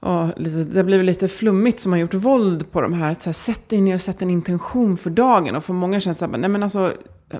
ja, 0.00 0.28
lite, 0.36 0.64
det 0.64 0.84
blivit 0.84 1.06
lite 1.06 1.28
flummigt 1.28 1.80
som 1.80 1.92
har 1.92 1.98
gjort 1.98 2.14
våld 2.14 2.72
på 2.72 2.80
de 2.80 2.92
här. 2.92 3.12
Att 3.12 3.22
så 3.22 3.28
här 3.28 3.32
sätt 3.34 3.68
dig 3.68 3.80
ner 3.80 3.94
och 3.94 4.00
sätt 4.00 4.22
en 4.22 4.30
intention 4.30 4.96
för 4.96 5.10
dagen. 5.10 5.56
Och 5.56 5.64
för 5.64 5.72
många 5.72 6.00
känns 6.00 6.18
det 6.18 6.24
så 6.24 6.30
här, 6.30 6.38
nej 6.38 6.50
men 6.50 6.62
alltså, 6.62 6.92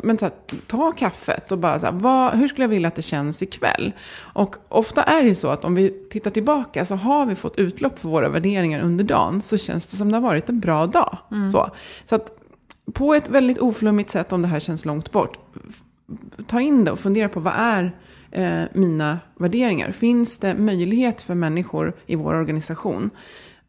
men 0.03 0.19
så 0.19 0.25
här, 0.25 0.35
ta 0.67 0.93
kaffet 0.93 1.53
och 1.53 1.59
bara 1.59 1.79
så 1.79 1.87
här, 1.87 1.93
vad, 1.93 2.33
hur 2.33 2.49
skulle 2.49 2.65
jag 2.65 2.69
vilja 2.69 2.89
att 2.89 2.95
det 2.95 3.03
känns 3.03 3.43
ikväll? 3.43 3.93
Och 4.19 4.57
ofta 4.69 5.03
är 5.03 5.23
det 5.23 5.29
ju 5.29 5.35
så 5.35 5.49
att 5.49 5.65
om 5.65 5.75
vi 5.75 6.07
tittar 6.11 6.31
tillbaka 6.31 6.85
så 6.85 6.95
har 6.95 7.27
vi 7.27 7.35
fått 7.35 7.59
utlopp 7.59 7.99
för 7.99 8.09
våra 8.09 8.29
värderingar 8.29 8.81
under 8.81 9.05
dagen. 9.05 9.43
Så 9.43 9.57
känns 9.57 9.87
det 9.87 9.97
som 9.97 10.11
det 10.11 10.17
har 10.17 10.23
varit 10.23 10.49
en 10.49 10.61
bra 10.61 10.87
dag. 10.87 11.19
Så, 11.53 11.71
så 12.05 12.15
att 12.15 12.33
på 12.93 13.15
ett 13.15 13.29
väldigt 13.29 13.59
oflummigt 13.59 14.11
sätt 14.11 14.33
om 14.33 14.43
det 14.43 14.49
här 14.49 14.61
känns 14.61 14.85
långt 14.85 15.13
bort. 15.13 15.39
Ta 16.47 16.61
in 16.61 16.85
det 16.85 16.91
och 16.91 16.99
fundera 16.99 17.29
på 17.29 17.41
vad 17.41 17.53
är 17.57 17.93
eh, 18.33 18.63
mina 18.75 19.19
värderingar? 19.39 19.91
Finns 19.93 20.39
det 20.39 20.55
möjlighet 20.55 21.23
för 21.23 21.35
människor 21.35 21.97
i 22.07 22.15
vår 22.17 22.35
organisation 22.35 23.11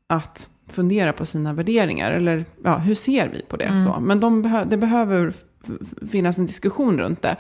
att 0.10 0.50
fundera 0.69 1.13
på 1.13 1.26
sina 1.26 1.54
värderingar? 1.54 2.12
Eller 2.12 2.45
ja, 2.63 2.78
hur 2.78 2.95
ser 2.95 3.28
vi 3.28 3.41
på 3.41 3.58
det? 3.58 3.84
Så, 3.86 4.00
men 4.00 4.19
de 4.19 4.45
behö- 4.45 4.65
det 4.69 4.78
behöver 4.78 5.34
finnas 6.12 6.38
en 6.38 6.45
diskussion 6.45 7.00
runt 7.00 7.21
det. 7.21 7.36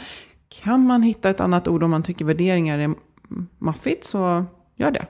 Kan 0.63 0.85
man 0.87 1.01
hitta 1.03 1.29
ett 1.29 1.39
annat 1.39 1.67
ord 1.67 1.83
om 1.83 1.91
man 1.91 2.03
tycker 2.03 2.25
värderingar 2.25 2.79
är 2.79 2.93
maffigt 3.59 4.03
så 4.03 4.45
gör 4.75 4.91
det. 4.91 5.05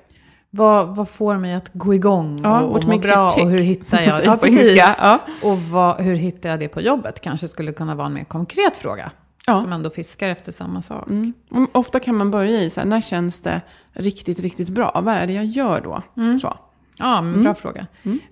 Vad, 0.53 0.95
vad 0.95 1.09
får 1.09 1.37
mig 1.37 1.53
att 1.53 1.69
gå 1.73 1.93
igång 1.93 2.41
Ja, 2.43 2.61
och, 2.61 2.73
what 2.73 2.83
och 2.83 2.89
må 2.89 2.97
bra? 2.97 3.29
tick, 3.29 3.43
Och 3.43 3.49
hur 3.49 3.57
hittar 3.57 4.01
jag... 4.01 4.11
säger 4.11 4.25
Ja, 4.25 4.37
precis. 4.37 4.77
Ja. 4.77 5.19
Och 5.43 5.57
vad, 5.61 6.01
hur 6.01 6.15
hittar 6.15 6.49
jag 6.49 6.59
det 6.59 6.67
på 6.67 6.81
jobbet? 6.81 7.21
Kanske 7.21 7.47
skulle 7.47 7.71
kunna 7.73 7.95
vara 7.95 8.07
en 8.07 8.13
mer 8.13 8.23
konkret 8.23 8.77
fråga. 8.77 9.11
Ja. 9.45 9.61
Som 9.61 9.73
ändå 9.73 9.89
fiskar 9.89 10.29
efter 10.29 10.51
samma 10.51 10.81
sak. 10.81 11.07
Mm. 11.09 11.33
Ofta 11.71 11.99
kan 11.99 12.15
man 12.15 12.31
börja 12.31 12.61
i 12.61 12.69
så 12.69 12.79
här, 12.79 12.87
när 12.87 13.01
känns 13.01 13.41
det 13.41 13.61
riktigt, 13.93 14.39
riktigt 14.39 14.69
bra? 14.69 15.01
Vad 15.03 15.13
är 15.15 15.27
det 15.27 15.33
jag 15.33 15.45
gör 15.45 15.81
då? 15.81 16.01
Så. 16.41 16.57
Ja, 16.97 17.21
men 17.21 17.31
Mm. 17.33 17.43
bra 17.43 17.55
fråga. 17.55 17.87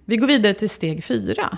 Vi 0.05 0.17
går 0.17 0.27
vidare 0.27 0.53
till 0.53 0.69
steg 0.69 1.03
fyra. 1.03 1.57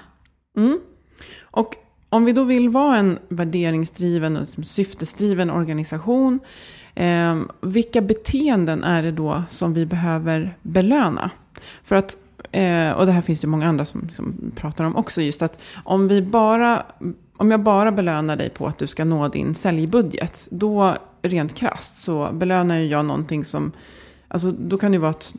Och 1.42 1.76
om 2.10 2.26
vi 2.26 2.34
då 2.34 2.44
vill 2.44 2.70
vara 2.70 2.98
en 2.98 3.20
värderingsdriven 3.30 4.38
och 4.38 4.66
syftesdriven 4.66 5.50
organisation, 5.50 6.40
eh, 6.96 7.40
vilka 7.62 8.02
beteenden 8.02 8.84
är 8.84 9.04
det 9.04 9.12
då 9.12 9.44
som 9.50 9.74
vi 9.74 9.86
behöver 9.86 10.58
belöna? 10.62 11.32
För 11.84 11.96
att, 11.96 12.18
eh, 12.52 12.92
och 12.92 13.06
det 13.06 13.12
här 13.12 13.22
finns 13.22 13.40
det 13.40 13.48
många 13.48 13.68
andra 13.68 13.86
som, 13.86 14.10
som 14.10 14.52
pratar 14.56 14.84
om 14.84 14.96
också, 14.96 15.22
just 15.22 15.42
att 15.42 15.62
om 15.84 16.08
vi 16.08 16.22
bara 16.22 16.86
om 17.42 17.52
jag 17.52 17.64
bara 17.64 17.92
belönar 17.92 18.36
dig 18.36 18.50
på 18.50 18.68
att 18.68 18.78
du 18.78 18.88
ska 18.88 19.06
nå 19.06 19.28
din 19.28 19.56
säljbudget, 19.56 20.48
då 20.52 20.96
rent 21.22 21.56
krasst 21.56 21.98
så 21.98 22.30
belönar 22.34 22.80
jag 22.80 23.06
någonting 23.06 23.46
som 23.46 23.72
Alltså, 24.34 24.52
då 24.52 24.78
kan 24.78 24.92
det 24.92 24.96
ju 24.96 25.02
vara 25.02 25.12
att 25.12 25.34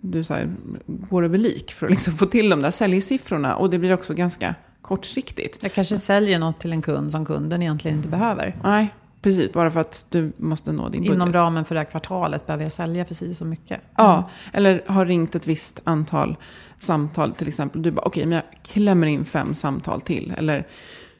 du 0.00 0.24
så 0.24 0.34
här, 0.34 0.52
går 0.86 1.24
över 1.24 1.38
lik 1.38 1.72
för 1.72 1.86
att 1.86 1.90
liksom 1.90 2.12
få 2.12 2.26
till 2.26 2.50
de 2.50 2.62
där 2.62 2.70
säljsiffrorna. 2.70 3.56
Och 3.56 3.70
det 3.70 3.78
blir 3.78 3.94
också 3.94 4.14
ganska 4.14 4.54
kortsiktigt. 4.82 5.62
Jag 5.62 5.72
kanske 5.72 5.98
säljer 5.98 6.38
något 6.38 6.60
till 6.60 6.72
en 6.72 6.82
kund 6.82 7.10
som 7.10 7.24
kunden 7.24 7.62
egentligen 7.62 7.96
inte 7.96 8.08
behöver. 8.08 8.56
Nej, 8.62 8.94
precis. 9.22 9.52
Bara 9.52 9.70
för 9.70 9.80
att 9.80 10.04
du 10.08 10.32
måste 10.36 10.72
nå 10.72 10.88
din 10.88 11.00
budget. 11.00 11.14
Inom 11.14 11.32
ramen 11.32 11.64
för 11.64 11.74
det 11.74 11.80
här 11.80 11.84
kvartalet 11.84 12.46
behöver 12.46 12.64
jag 12.64 12.72
sälja 12.72 13.04
si 13.04 13.34
så 13.34 13.44
mycket. 13.44 13.80
Ja, 13.96 14.30
eller 14.52 14.82
har 14.86 15.06
ringt 15.06 15.34
ett 15.34 15.46
visst 15.46 15.80
antal 15.84 16.36
samtal 16.78 17.32
till 17.32 17.48
exempel. 17.48 17.82
Du 17.82 17.90
bara, 17.90 18.06
okej, 18.06 18.26
men 18.26 18.34
jag 18.34 18.44
klämmer 18.62 19.06
in 19.06 19.24
fem 19.24 19.54
samtal 19.54 20.00
till. 20.00 20.34
Eller 20.36 20.66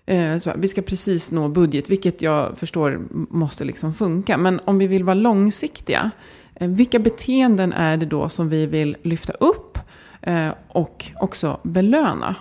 Eh, 0.07 0.39
så 0.39 0.53
vi 0.57 0.69
ska 0.69 0.83
precis 0.83 1.31
nå 1.31 1.49
budget, 1.49 1.91
vilket 1.91 2.23
jag 2.23 2.59
förstår 2.59 3.01
måste 3.11 3.65
liksom 3.65 3.95
funka. 3.95 4.37
Men 4.37 4.61
om 4.65 4.79
vi 4.79 4.87
vill 4.87 5.05
vara 5.05 5.15
långsiktiga, 5.15 6.11
eh, 6.55 6.69
vilka 6.69 6.99
beteenden 6.99 7.73
är 7.73 7.97
det 7.97 8.07
då 8.07 8.29
som 8.29 8.49
vi 8.49 8.67
vill 8.67 8.97
lyfta 9.03 9.33
upp 9.33 9.79
eh, 10.23 10.51
och 10.69 11.11
också 11.17 11.61
belöna? 11.63 12.37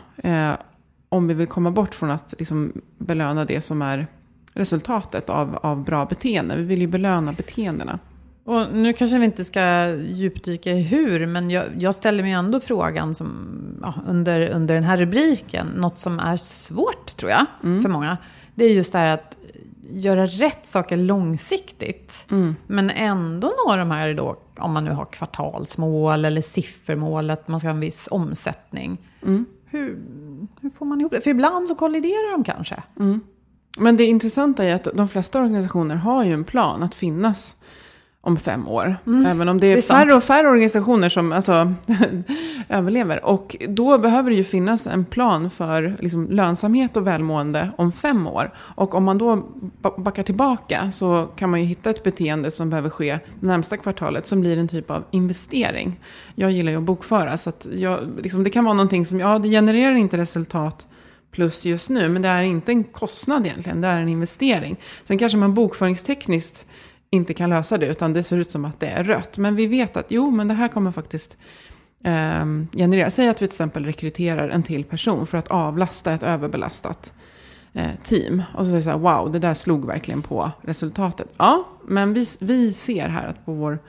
Om 1.10 1.28
vi 1.28 1.34
vill 1.34 1.48
komma 1.48 1.72
bort 1.72 1.96
från 1.96 2.12
att 2.12 2.34
liksom 2.38 2.74
belöna 2.98 3.46
det 3.46 3.62
som 3.62 3.82
är 3.82 4.08
resultatet 4.54 5.30
av, 5.30 5.60
av 5.62 5.84
bra 5.84 6.06
beteende. 6.06 6.56
Vi 6.56 6.64
vill 6.64 6.82
ju 6.82 6.88
belöna 6.88 7.34
beteendena. 7.34 8.00
Och 8.46 8.74
nu 8.74 8.94
kanske 8.94 9.18
vi 9.18 9.26
inte 9.26 9.46
ska 9.46 9.90
djupdyka 9.96 10.72
i 10.72 10.82
hur, 10.82 11.26
men 11.26 11.50
jag, 11.50 11.66
jag 11.78 11.96
ställer 11.96 12.24
mig 12.24 12.32
ändå 12.32 12.60
frågan 12.60 13.16
som, 13.16 13.48
ja, 13.82 13.94
under, 14.08 14.50
under 14.50 14.76
den 14.76 14.84
här 14.84 14.98
rubriken, 14.98 15.68
något 15.68 15.98
som 15.98 16.20
är 16.20 16.38
svårt 16.38 17.18
tror 17.18 17.32
jag 17.32 17.46
för 17.62 17.90
många. 17.90 18.18
Det 18.56 18.66
är 18.66 18.70
just 18.70 18.92
det 18.92 18.98
här 18.98 19.14
att 19.14 19.38
göra 19.90 20.26
rätt 20.26 20.68
saker 20.68 20.98
långsiktigt. 20.98 22.26
Men 22.68 22.90
ändå 22.90 23.52
nå 23.68 23.76
de 23.76 23.92
här 23.92 24.14
då, 24.14 24.38
om 24.58 24.74
man 24.74 24.86
nu 24.86 24.92
har 24.92 25.06
kvartalsmål 25.06 26.26
eller 26.26 26.42
siffermål, 26.42 27.30
att 27.30 27.48
man 27.48 27.60
ska 27.60 27.70
ha 27.70 27.74
en 27.74 27.80
viss 27.80 28.08
omsättning. 28.12 28.98
Hur, 29.66 30.00
hur 30.62 30.70
får 30.70 30.86
man 30.86 31.00
ihop 31.00 31.12
det? 31.12 31.22
För 31.22 31.30
ibland 31.30 31.68
så 31.68 31.76
kolliderar 31.76 32.32
de 32.32 32.44
kanske. 32.44 32.84
Men 33.78 33.98
det 33.98 34.04
intressanta 34.06 34.64
är 34.64 34.74
att 34.74 34.88
de 34.94 35.10
flesta 35.10 35.40
organisationer 35.40 35.96
har 35.96 36.24
ju 36.24 36.34
en 36.34 36.44
plan 36.44 36.84
att 36.84 36.96
finnas 36.96 37.56
om 38.26 38.38
fem 38.38 38.68
år. 38.68 38.96
Även 39.28 39.50
om 39.50 39.60
det 39.60 39.68
är, 39.68 39.72
Mm. 39.72 39.84
det 39.88 39.94
är 39.94 39.98
färre 40.06 40.14
och 40.14 40.24
färre 40.24 40.48
organisationer 40.48 41.10
som 41.10 41.32
alltså, 41.32 41.74
överlever. 42.70 43.26
Och 43.26 43.56
då 43.70 43.98
behöver 43.98 44.30
det 44.30 44.36
ju 44.36 44.44
finnas 44.44 44.88
en 44.88 45.06
plan 45.06 45.50
för 45.50 45.96
liksom, 46.00 46.28
lönsamhet 46.32 46.98
och 46.98 47.08
välmående 47.08 47.70
om 47.78 47.92
fem 47.92 48.28
år. 48.28 48.52
Och 48.58 48.96
om 48.96 49.04
man 49.04 49.18
då 49.18 49.36
ba- 49.82 49.98
backar 49.98 50.24
tillbaka 50.24 50.92
så 50.92 51.28
kan 51.36 51.50
man 51.50 51.60
ju 51.62 51.66
hitta 51.66 51.90
ett 51.90 52.04
beteende 52.04 52.52
som 52.52 52.70
behöver 52.70 52.90
ske 52.90 53.20
det 53.40 53.48
närmsta 53.48 53.78
kvartalet 53.78 54.28
som 54.28 54.42
blir 54.42 54.58
en 54.58 54.68
typ 54.68 54.92
av 54.92 55.04
investering. 55.12 56.00
Jag 56.36 56.52
gillar 56.52 56.72
ju 56.72 56.78
att 56.78 56.84
bokföra 56.84 57.38
så 57.38 57.50
att 57.50 57.68
jag, 57.76 58.00
liksom, 58.22 58.44
det 58.44 58.50
kan 58.50 58.64
vara 58.66 58.74
någonting 58.74 59.06
som, 59.06 59.20
ja 59.20 59.40
det 59.40 59.50
genererar 59.50 59.96
inte 59.96 60.18
resultat 60.18 60.88
plus 61.32 61.66
just 61.66 61.90
nu. 61.90 62.10
Men 62.10 62.22
det 62.22 62.28
är 62.28 62.42
inte 62.42 62.72
en 62.72 62.84
kostnad 62.84 63.46
egentligen, 63.46 63.82
det 63.82 63.88
är 63.88 64.00
en 64.00 64.10
investering. 64.10 64.76
Sen 65.04 65.18
kanske 65.18 65.38
man 65.38 65.54
bokföringstekniskt 65.54 66.68
inte 67.14 67.34
kan 67.34 67.50
lösa 67.50 67.78
det, 67.78 67.88
utan 67.88 68.14
det 68.14 68.24
ser 68.24 68.38
ut 68.38 68.52
som 68.52 68.66
att 68.66 68.80
det 68.80 68.88
är 68.88 69.04
rött. 69.04 69.38
Men 69.38 69.56
vi 69.56 69.68
vet 69.68 69.98
att 69.98 70.06
jo, 70.10 70.32
men 70.32 70.48
det 70.48 70.54
här 70.54 70.68
kommer 70.68 70.92
faktiskt 70.92 71.38
eh, 72.04 72.46
generera. 72.74 73.12
Säg 73.12 73.30
att 73.30 73.36
vi 73.36 73.38
till 73.38 73.46
exempel 73.46 73.86
rekryterar 73.86 74.50
en 74.50 74.64
till 74.64 74.84
person 74.84 75.28
för 75.28 75.38
att 75.38 75.48
avlasta 75.48 76.12
ett 76.12 76.24
överbelastat 76.24 77.14
eh, 77.74 77.90
team. 78.04 78.44
Och 78.54 78.66
så 78.66 78.70
säger 78.70 78.82
så 78.82 78.90
här, 78.90 78.98
wow, 78.98 79.32
det 79.32 79.40
där 79.40 79.54
slog 79.54 79.86
verkligen 79.86 80.22
på 80.22 80.52
resultatet. 80.62 81.28
Ja, 81.38 81.68
men 81.88 82.14
vi, 82.14 82.28
vi 82.40 82.74
ser 82.74 83.08
här 83.08 83.28
att 83.28 83.46
på 83.46 83.54
vår 83.54 83.80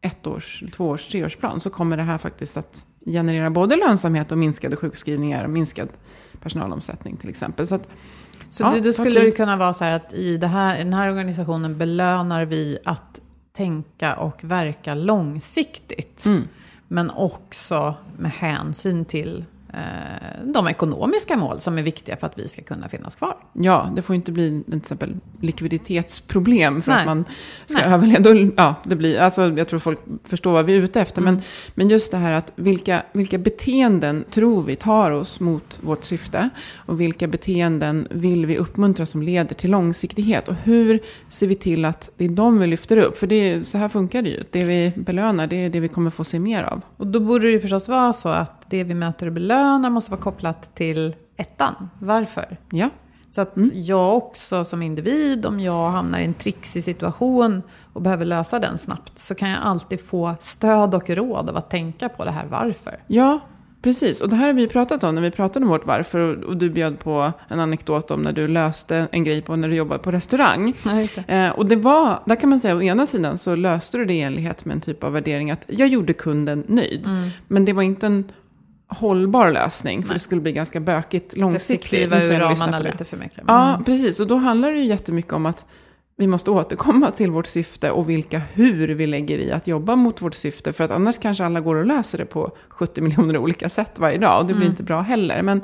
ettårs, 0.00 0.64
tvåårs, 0.72 1.08
treårsplan 1.08 1.60
så 1.60 1.70
kommer 1.70 1.96
det 1.96 2.02
här 2.02 2.18
faktiskt 2.18 2.56
att 2.56 2.86
generera 3.06 3.50
både 3.50 3.76
lönsamhet 3.76 4.32
och 4.32 4.38
minskade 4.38 4.76
sjukskrivningar 4.76 5.44
och 5.44 5.50
minskad 5.50 5.88
personalomsättning 6.42 7.16
till 7.16 7.28
exempel. 7.28 7.66
Så, 7.66 7.74
att, 7.74 7.88
Så 8.50 8.62
ja, 8.62 8.70
det, 8.70 8.80
då 8.80 8.92
skulle 8.92 9.20
det 9.20 9.30
kunna 9.30 9.56
vara 9.56 9.72
så 9.72 9.84
här 9.84 9.96
att 9.96 10.12
i, 10.12 10.36
det 10.36 10.46
här, 10.46 10.78
den 10.78 10.94
här 10.94 11.08
organisationen 11.08 11.78
belönar 11.78 12.44
vi 12.44 12.78
att 12.84 13.20
tänka 13.52 14.16
och 14.16 14.44
verka 14.44 14.94
långsiktigt. 14.94 16.26
Mm. 16.26 16.42
Men 16.88 17.10
också 17.10 17.94
med 18.18 18.30
hänsyn 18.30 19.04
till 19.04 19.44
de 20.44 20.68
ekonomiska 20.68 21.36
mål 21.36 21.60
som 21.60 21.78
är 21.78 21.82
viktiga 21.82 22.16
för 22.16 22.26
att 22.26 22.38
vi 22.38 22.48
ska 22.48 22.62
kunna 22.62 22.88
finnas 22.88 23.14
kvar. 23.14 23.36
Ja, 23.52 23.90
det 23.96 24.02
får 24.02 24.16
inte 24.16 24.32
bli 24.32 24.64
till 24.64 24.76
exempel 24.76 25.16
likviditetsproblem 25.40 26.82
för 26.82 26.92
Nej. 26.92 27.00
att 27.00 27.06
man 27.06 27.24
ska 27.66 27.78
Nej. 27.78 27.94
överleva. 27.94 28.52
Ja, 28.56 28.74
det 28.84 28.96
blir, 28.96 29.18
alltså, 29.18 29.42
jag 29.42 29.68
tror 29.68 29.80
folk 29.80 30.00
förstår 30.24 30.52
vad 30.52 30.64
vi 30.64 30.76
är 30.76 30.82
ute 30.82 31.00
efter. 31.00 31.22
Mm. 31.22 31.34
Men, 31.34 31.42
men 31.74 31.88
just 31.88 32.10
det 32.10 32.16
här 32.16 32.32
att 32.32 32.52
vilka, 32.56 33.02
vilka 33.12 33.38
beteenden 33.38 34.24
tror 34.30 34.62
vi 34.62 34.76
tar 34.76 35.10
oss 35.10 35.40
mot 35.40 35.78
vårt 35.82 36.04
syfte? 36.04 36.48
Och 36.76 37.00
vilka 37.00 37.26
beteenden 37.26 38.08
vill 38.10 38.46
vi 38.46 38.56
uppmuntra 38.58 39.06
som 39.06 39.22
leder 39.22 39.54
till 39.54 39.70
långsiktighet? 39.70 40.48
Och 40.48 40.54
hur 40.62 41.00
ser 41.28 41.46
vi 41.46 41.54
till 41.54 41.84
att 41.84 42.10
det 42.16 42.24
är 42.24 42.28
de 42.28 42.58
vi 42.58 42.66
lyfter 42.66 42.96
upp? 42.96 43.18
För 43.18 43.26
det 43.26 43.64
så 43.64 43.78
här 43.78 43.88
funkar 43.88 44.22
det 44.22 44.28
ju. 44.28 44.44
Det 44.50 44.64
vi 44.64 44.92
belönar, 44.96 45.46
det 45.46 45.56
är 45.56 45.70
det 45.70 45.80
vi 45.80 45.88
kommer 45.88 46.10
få 46.10 46.24
se 46.24 46.38
mer 46.38 46.62
av. 46.62 46.80
Och 46.96 47.06
då 47.06 47.20
borde 47.20 47.44
det 47.44 47.50
ju 47.50 47.60
förstås 47.60 47.88
vara 47.88 48.12
så 48.12 48.28
att 48.28 48.63
det 48.68 48.84
vi 48.84 48.94
mäter 48.94 49.26
och 49.26 49.32
belönar 49.32 49.90
måste 49.90 50.10
vara 50.10 50.20
kopplat 50.20 50.74
till 50.74 51.14
ettan. 51.36 51.90
Varför? 51.98 52.56
Ja, 52.70 52.88
Så 53.30 53.40
att 53.40 53.52
jag 53.72 54.16
också 54.16 54.64
som 54.64 54.82
individ, 54.82 55.46
om 55.46 55.60
jag 55.60 55.90
hamnar 55.90 56.18
i 56.18 56.24
en 56.24 56.34
trixig 56.34 56.84
situation 56.84 57.62
och 57.92 58.02
behöver 58.02 58.24
lösa 58.24 58.58
den 58.58 58.78
snabbt, 58.78 59.18
så 59.18 59.34
kan 59.34 59.48
jag 59.48 59.58
alltid 59.62 60.00
få 60.00 60.34
stöd 60.40 60.94
och 60.94 61.10
råd 61.10 61.50
av 61.50 61.56
att 61.56 61.70
tänka 61.70 62.08
på 62.08 62.24
det 62.24 62.30
här 62.30 62.46
varför. 62.50 62.98
Ja, 63.06 63.40
precis. 63.82 64.20
Och 64.20 64.28
det 64.28 64.36
här 64.36 64.46
har 64.46 64.52
vi 64.52 64.68
pratat 64.68 65.04
om 65.04 65.14
när 65.14 65.22
vi 65.22 65.30
pratade 65.30 65.64
om 65.64 65.70
vårt 65.70 65.86
varför. 65.86 66.44
Och, 66.44 66.56
du 66.56 66.70
bjöd 66.70 66.98
på 66.98 67.32
en 67.48 67.60
anekdot 67.60 68.10
om 68.10 68.22
när 68.22 68.32
du 68.32 68.48
löste 68.48 69.08
en 69.12 69.24
grej 69.24 69.42
på 69.42 69.56
när 69.56 69.68
du 69.68 69.74
jobbade 69.74 70.02
på 70.02 70.12
restaurang. 70.12 70.74
Ja, 70.84 70.90
det. 71.26 71.34
Eh, 71.34 71.50
och 71.50 71.66
det 71.66 71.76
var, 71.76 72.18
där 72.26 72.36
kan 72.36 72.50
man 72.50 72.60
säga, 72.60 72.76
å 72.76 72.82
ena 72.82 73.06
sidan 73.06 73.38
så 73.38 73.54
löste 73.54 73.98
du 73.98 74.04
det 74.04 74.14
i 74.14 74.20
enlighet 74.20 74.64
med 74.64 74.74
en 74.74 74.80
typ 74.80 75.04
av 75.04 75.12
värdering 75.12 75.50
att 75.50 75.64
jag 75.66 75.88
gjorde 75.88 76.12
kunden 76.12 76.64
nöjd. 76.68 77.06
Mm. 77.06 77.28
Men 77.48 77.64
det 77.64 77.72
var 77.72 77.82
inte 77.82 78.06
en 78.06 78.24
hållbar 78.94 79.52
lösning, 79.52 80.02
för 80.02 80.14
det 80.14 80.20
skulle 80.20 80.40
bli 80.40 80.52
ganska 80.52 80.80
bökigt 80.80 81.30
Det 81.30 81.40
långsiktigt. 81.40 81.88
kliva 81.88 82.16
Nu 82.16 82.22
får 82.22 82.34
ur 82.34 82.38
ramarna 82.38 82.78
det. 82.78 82.84
lite 82.84 83.04
för 83.04 83.16
mycket. 83.16 83.44
Ja, 83.46 83.80
precis. 83.86 84.20
Och 84.20 84.26
då 84.26 84.36
handlar 84.36 84.70
det 84.72 84.78
ju 84.78 84.84
jättemycket 84.84 85.32
om 85.32 85.46
att 85.46 85.66
vi 86.16 86.26
måste 86.26 86.50
återkomma 86.50 87.10
till 87.10 87.30
vårt 87.30 87.46
syfte 87.46 87.90
och 87.90 88.10
vilka 88.10 88.38
hur 88.38 88.88
vi 88.88 89.06
lägger 89.06 89.38
i 89.38 89.52
att 89.52 89.66
jobba 89.66 89.96
mot 89.96 90.22
vårt 90.22 90.34
syfte. 90.34 90.72
För 90.72 90.84
att 90.84 90.90
annars 90.90 91.18
kanske 91.18 91.44
alla 91.44 91.60
går 91.60 91.76
och 91.76 91.86
löser 91.86 92.18
det 92.18 92.24
på 92.24 92.50
70 92.68 93.00
miljoner 93.00 93.36
olika 93.36 93.68
sätt 93.68 93.98
varje 93.98 94.18
dag. 94.18 94.40
Och 94.40 94.46
det 94.46 94.54
blir 94.54 94.66
inte 94.66 94.82
bra 94.82 95.00
heller. 95.00 95.42
Men 95.42 95.62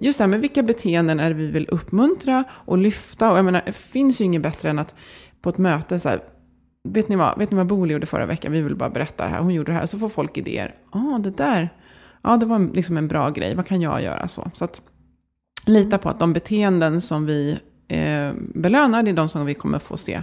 just 0.00 0.18
det 0.18 0.24
här 0.24 0.28
med 0.28 0.40
vilka 0.40 0.62
beteenden 0.62 1.20
är 1.20 1.28
det 1.28 1.34
vi 1.34 1.46
vill 1.46 1.68
uppmuntra 1.68 2.44
och 2.50 2.78
lyfta. 2.78 3.30
Och 3.32 3.38
jag 3.38 3.44
menar, 3.44 3.62
det 3.66 3.72
finns 3.72 4.20
ju 4.20 4.24
inget 4.24 4.42
bättre 4.42 4.70
än 4.70 4.78
att 4.78 4.94
på 5.42 5.50
ett 5.50 5.58
möte 5.58 6.00
så 6.00 6.08
här, 6.08 6.20
Vet 6.88 7.08
ni 7.08 7.16
vad, 7.16 7.38
vet 7.38 7.50
ni 7.50 7.56
vad 7.56 7.66
Booli 7.66 7.92
gjorde 7.92 8.06
förra 8.06 8.26
veckan? 8.26 8.52
Vi 8.52 8.62
vill 8.62 8.76
bara 8.76 8.90
berätta 8.90 9.24
det 9.24 9.30
här. 9.30 9.38
Hon 9.40 9.54
gjorde 9.54 9.72
det 9.72 9.78
här. 9.78 9.86
Så 9.86 9.98
får 9.98 10.08
folk 10.08 10.38
idéer. 10.38 10.74
Ja, 10.92 11.00
ah, 11.14 11.18
det 11.18 11.30
där. 11.30 11.68
Ja, 12.22 12.36
det 12.36 12.46
var 12.46 12.74
liksom 12.74 12.96
en 12.96 13.08
bra 13.08 13.30
grej. 13.30 13.54
Vad 13.54 13.66
kan 13.66 13.80
jag 13.80 14.02
göra? 14.02 14.28
Så, 14.28 14.50
så 14.54 14.64
att 14.64 14.82
lita 15.66 15.98
på 15.98 16.08
att 16.08 16.18
de 16.18 16.32
beteenden 16.32 17.00
som 17.00 17.26
vi 17.26 17.58
eh, 17.88 18.32
belönar, 18.54 19.02
det 19.02 19.10
är 19.10 19.14
de 19.14 19.28
som 19.28 19.46
vi 19.46 19.54
kommer 19.54 19.78
få 19.78 19.96
se 19.96 20.22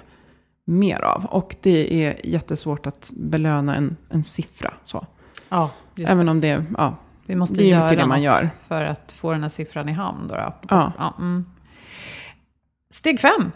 mer 0.65 1.01
av. 1.01 1.25
Och 1.25 1.55
det 1.62 2.05
är 2.05 2.25
jättesvårt 2.25 2.86
att 2.86 3.12
belöna 3.15 3.75
en, 3.75 3.97
en 4.10 4.23
siffra. 4.23 4.73
Så. 4.86 5.05
Ja, 5.49 5.71
just 5.95 6.12
Även 6.12 6.29
om 6.29 6.41
det, 6.41 6.65
ja, 6.77 6.95
Vi 7.25 7.36
måste 7.36 7.55
det 7.55 7.63
är 7.63 7.79
göra 7.79 7.95
det 7.95 8.05
man 8.05 8.21
gör. 8.21 8.49
för 8.67 8.83
att 8.83 9.12
få 9.12 9.31
den 9.31 9.41
här 9.43 9.49
siffran 9.49 9.89
i 9.89 9.91
hamn. 9.91 10.27
Då, 10.27 10.36
då. 10.36 10.53
Ja. 10.69 11.13
mm. 11.17 11.45
Steg 12.89 13.19
fem. 13.19 13.51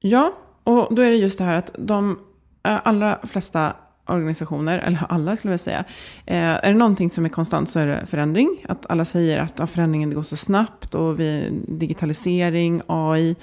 Ja, 0.00 0.32
och 0.64 0.94
då 0.94 1.02
är 1.02 1.10
det 1.10 1.16
just 1.16 1.38
det 1.38 1.44
här 1.44 1.58
att 1.58 1.70
de 1.78 2.18
eh, 2.62 2.80
allra 2.84 3.18
flesta 3.22 3.72
organisationer, 4.06 4.78
eller 4.78 5.04
alla 5.08 5.36
skulle 5.36 5.52
jag 5.52 5.60
säga, 5.60 5.84
eh, 6.26 6.36
är 6.36 6.72
det 6.72 6.78
någonting 6.78 7.10
som 7.10 7.24
är 7.24 7.28
konstant 7.28 7.70
så 7.70 7.78
är 7.78 7.86
det 7.86 8.06
förändring. 8.06 8.64
Att 8.68 8.90
alla 8.90 9.04
säger 9.04 9.38
att 9.38 9.52
ja, 9.58 9.66
förändringen 9.66 10.08
det 10.08 10.14
går 10.14 10.22
så 10.22 10.36
snabbt 10.36 10.94
och 10.94 11.20
vi, 11.20 11.62
digitalisering, 11.68 12.82
AI. 12.86 13.36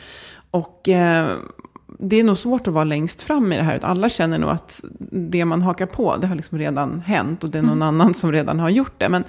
Och 0.52 0.90
eh, 0.90 1.28
det 2.00 2.20
är 2.20 2.24
nog 2.24 2.38
svårt 2.38 2.68
att 2.68 2.74
vara 2.74 2.84
längst 2.84 3.22
fram 3.22 3.54
i 3.54 3.58
det 3.58 3.64
här. 3.64 3.80
Alla 3.82 4.10
känner 4.10 4.40
nog 4.40 4.50
att 4.50 4.84
det 5.12 5.46
man 5.46 5.62
hakar 5.62 5.86
på, 5.86 6.18
det 6.18 6.28
har 6.28 6.36
liksom 6.36 6.58
redan 6.58 7.02
hänt 7.02 7.44
och 7.44 7.50
det 7.50 7.58
är 7.58 7.62
någon 7.62 7.82
annan 7.82 8.14
som 8.14 8.32
redan 8.32 8.60
har 8.60 8.70
gjort 8.70 8.94
det. 8.98 9.10
Men 9.10 9.24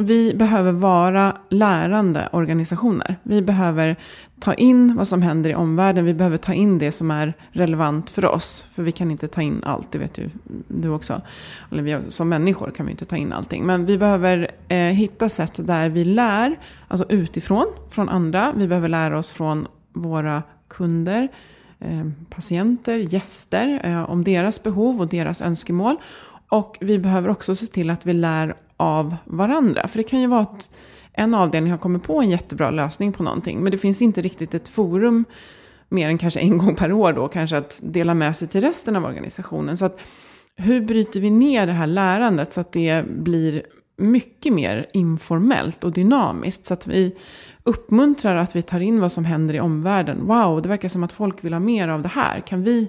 vi 0.00 0.34
behöver 0.34 0.72
vara 0.72 1.36
lärande 1.48 2.28
organisationer. 2.32 3.16
Vi 3.22 3.42
behöver 3.42 3.96
ta 4.40 4.54
in 4.54 4.96
vad 4.96 5.08
som 5.08 5.22
händer 5.22 5.50
i 5.50 5.54
omvärlden. 5.54 6.04
Vi 6.04 6.14
behöver 6.14 6.36
ta 6.36 6.54
in 6.54 6.78
det 6.78 6.92
som 6.92 7.10
är 7.10 7.34
relevant 7.52 8.10
för 8.10 8.24
oss. 8.24 8.64
För 8.72 8.82
vi 8.82 8.92
kan 8.92 9.10
inte 9.10 9.28
ta 9.28 9.42
in 9.42 9.62
allt, 9.64 9.92
det 9.92 9.98
vet 9.98 10.18
ju 10.18 10.30
du 10.68 10.88
också. 10.88 11.20
Eller 11.72 11.82
vi, 11.82 11.98
som 12.08 12.28
människor 12.28 12.70
kan 12.70 12.86
vi 12.86 12.92
inte 12.92 13.04
ta 13.04 13.16
in 13.16 13.32
allting. 13.32 13.66
Men 13.66 13.86
vi 13.86 13.98
behöver 13.98 14.50
eh, 14.68 14.76
hitta 14.76 15.28
sätt 15.28 15.66
där 15.66 15.88
vi 15.88 16.04
lär, 16.04 16.56
alltså 16.88 17.06
utifrån, 17.08 17.66
från 17.90 18.08
andra. 18.08 18.52
Vi 18.56 18.68
behöver 18.68 18.88
lära 18.88 19.18
oss 19.18 19.30
från 19.30 19.66
våra 19.92 20.42
kunder, 20.68 21.28
eh, 21.78 22.06
patienter, 22.30 22.98
gäster, 22.98 23.80
eh, 23.84 24.10
om 24.10 24.24
deras 24.24 24.62
behov 24.62 25.00
och 25.00 25.08
deras 25.08 25.40
önskemål. 25.40 25.96
Och 26.48 26.76
vi 26.80 26.98
behöver 26.98 27.28
också 27.28 27.54
se 27.54 27.66
till 27.66 27.90
att 27.90 28.06
vi 28.06 28.12
lär 28.12 28.54
av 28.80 29.16
varandra. 29.24 29.88
För 29.88 29.98
det 29.98 30.04
kan 30.04 30.20
ju 30.20 30.26
vara 30.26 30.40
att 30.40 30.70
en 31.12 31.34
avdelning 31.34 31.70
har 31.70 31.78
kommit 31.78 32.02
på 32.02 32.20
en 32.20 32.30
jättebra 32.30 32.70
lösning 32.70 33.12
på 33.12 33.22
någonting. 33.22 33.60
Men 33.60 33.72
det 33.72 33.78
finns 33.78 34.02
inte 34.02 34.22
riktigt 34.22 34.54
ett 34.54 34.68
forum 34.68 35.24
mer 35.88 36.08
än 36.08 36.18
kanske 36.18 36.40
en 36.40 36.58
gång 36.58 36.74
per 36.74 36.92
år 36.92 37.12
då. 37.12 37.28
Kanske 37.28 37.56
att 37.56 37.80
dela 37.82 38.14
med 38.14 38.36
sig 38.36 38.48
till 38.48 38.60
resten 38.60 38.96
av 38.96 39.04
organisationen. 39.04 39.76
Så 39.76 39.84
att 39.84 40.00
hur 40.56 40.80
bryter 40.80 41.20
vi 41.20 41.30
ner 41.30 41.66
det 41.66 41.72
här 41.72 41.86
lärandet 41.86 42.52
så 42.52 42.60
att 42.60 42.72
det 42.72 43.04
blir 43.08 43.62
mycket 43.96 44.52
mer 44.52 44.86
informellt 44.92 45.84
och 45.84 45.92
dynamiskt. 45.92 46.66
Så 46.66 46.74
att 46.74 46.86
vi 46.86 47.16
uppmuntrar 47.64 48.36
att 48.36 48.56
vi 48.56 48.62
tar 48.62 48.80
in 48.80 49.00
vad 49.00 49.12
som 49.12 49.24
händer 49.24 49.54
i 49.54 49.60
omvärlden. 49.60 50.26
Wow, 50.26 50.62
det 50.62 50.68
verkar 50.68 50.88
som 50.88 51.04
att 51.04 51.12
folk 51.12 51.44
vill 51.44 51.52
ha 51.52 51.60
mer 51.60 51.88
av 51.88 52.02
det 52.02 52.08
här. 52.08 52.40
Kan 52.40 52.62
vi, 52.62 52.88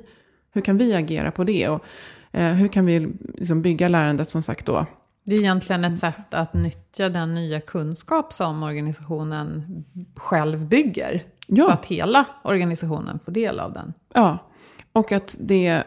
hur 0.54 0.62
kan 0.62 0.78
vi 0.78 0.94
agera 0.94 1.32
på 1.32 1.44
det? 1.44 1.68
Och 1.68 1.86
eh, 2.32 2.54
hur 2.54 2.68
kan 2.68 2.86
vi 2.86 3.14
liksom 3.36 3.62
bygga 3.62 3.88
lärandet 3.88 4.30
som 4.30 4.44
sagt 4.44 4.66
då? 4.66 4.86
Det 5.24 5.36
är 5.36 5.40
egentligen 5.40 5.86
ett 5.86 6.00
sätt 6.00 6.34
att 6.34 6.54
nyttja 6.54 7.10
den 7.10 7.36
nya 7.36 7.62
kunskap 7.62 8.34
som 8.34 8.64
organisationen 8.64 9.84
själv 10.16 10.68
bygger. 10.68 11.24
Ja. 11.48 11.66
Så 11.66 11.72
att 11.72 11.86
hela 11.86 12.26
organisationen 12.44 13.20
får 13.20 13.32
del 13.32 13.60
av 13.60 13.74
den. 13.74 13.94
Ja, 14.14 14.38
och 14.92 15.12
att 15.12 15.38
det 15.40 15.84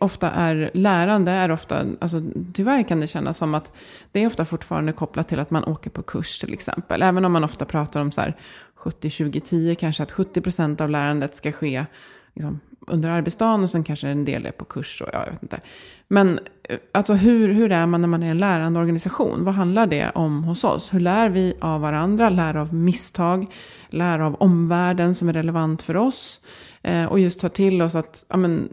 ofta 0.00 0.30
är 0.30 0.70
lärande 0.74 1.30
är 1.30 1.50
ofta, 1.50 1.84
alltså 2.00 2.20
tyvärr 2.54 2.82
kan 2.82 3.00
det 3.00 3.06
kännas 3.06 3.38
som 3.38 3.54
att 3.54 3.72
det 4.12 4.22
är 4.22 4.26
ofta 4.26 4.44
fortfarande 4.44 4.92
kopplat 4.92 5.28
till 5.28 5.38
att 5.38 5.50
man 5.50 5.64
åker 5.64 5.90
på 5.90 6.02
kurs 6.02 6.38
till 6.38 6.52
exempel. 6.52 7.02
Även 7.02 7.24
om 7.24 7.32
man 7.32 7.44
ofta 7.44 7.64
pratar 7.64 8.00
om 8.00 8.12
så 8.12 8.20
här 8.20 8.36
70-20-10, 8.76 9.74
kanske 9.74 10.02
att 10.02 10.12
70% 10.12 10.82
av 10.82 10.90
lärandet 10.90 11.34
ska 11.34 11.52
ske 11.52 11.86
liksom, 12.34 12.60
under 12.86 13.10
arbetsdagen 13.10 13.62
och 13.62 13.70
sen 13.70 13.84
kanske 13.84 14.08
en 14.08 14.24
del 14.24 14.46
är 14.46 14.50
på 14.50 14.64
kurs 14.64 15.02
och 15.02 15.08
ja, 15.12 15.24
jag 15.24 15.32
vet 15.32 15.42
inte. 15.42 15.60
Men 16.08 16.40
eh, 16.68 16.78
alltså 16.92 17.12
hur, 17.12 17.52
hur 17.52 17.72
är 17.72 17.86
man 17.86 18.00
när 18.00 18.08
man 18.08 18.22
är 18.22 18.30
en 18.30 18.38
lärande 18.38 18.80
organisation? 18.80 19.44
Vad 19.44 19.54
handlar 19.54 19.86
det 19.86 20.10
om 20.14 20.44
hos 20.44 20.64
oss? 20.64 20.94
Hur 20.94 21.00
lär 21.00 21.28
vi 21.28 21.54
av 21.60 21.80
varandra? 21.80 22.30
Lär 22.30 22.56
av 22.56 22.74
misstag? 22.74 23.46
Lär 23.90 24.18
av 24.18 24.34
omvärlden 24.34 25.14
som 25.14 25.28
är 25.28 25.32
relevant 25.32 25.82
för 25.82 25.96
oss? 25.96 26.40
Eh, 26.82 27.04
och 27.04 27.18
just 27.18 27.40
tar 27.40 27.48
till 27.48 27.82
oss 27.82 27.94
att 27.94 28.26
ja, 28.28 28.36
men, 28.36 28.68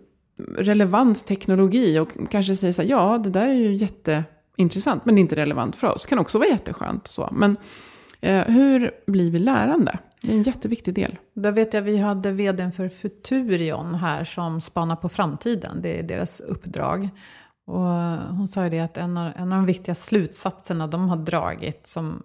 relevans 0.58 1.24
teknologi 1.24 2.00
och 2.00 2.10
kanske 2.32 2.56
säger 2.56 2.74
så 2.74 2.82
här, 2.82 2.90
ja 2.90 3.18
det 3.18 3.30
där 3.30 3.48
är 3.50 3.54
ju 3.54 3.74
jätteintressant 3.74 5.06
men 5.06 5.16
det 5.16 5.20
är 5.20 5.22
inte 5.22 5.36
relevant 5.36 5.76
för 5.76 5.88
oss. 5.88 6.06
Kan 6.06 6.20
också 6.20 6.38
vara 6.38 6.50
jätteskönt 6.50 7.08
så. 7.08 7.30
Men 7.32 7.58
eh, 8.22 8.44
hur 8.44 8.92
blir 9.08 9.32
vi 9.32 9.40
lärande? 9.40 10.00
Det 10.22 10.32
är 10.32 10.36
en 10.36 10.44
jätteviktig 10.44 10.94
del. 10.94 11.18
Där 11.34 11.52
vet 11.52 11.74
jag 11.74 11.82
vi 11.82 11.98
hade 11.98 12.32
vdn 12.32 12.72
för 12.72 12.90
Futurion 12.90 13.96
här 13.96 14.24
som 14.24 14.62
spanar 14.62 14.96
på 14.96 15.10
framtiden. 15.10 15.82
Det 15.82 16.00
är 16.00 16.04
deras 16.04 16.40
uppdrag. 16.40 17.10
Och 17.66 17.84
hon 18.36 18.48
sa 18.48 18.64
ju 18.64 18.70
det 18.70 18.80
att 18.80 18.98
en 18.98 19.18
av, 19.18 19.32
en 19.36 19.52
av 19.52 19.58
de 19.58 19.66
viktiga 19.66 19.96
slutsatserna 19.96 20.88
de 20.88 21.10
har 21.10 21.18
dragit 21.18 21.88
som 21.88 22.24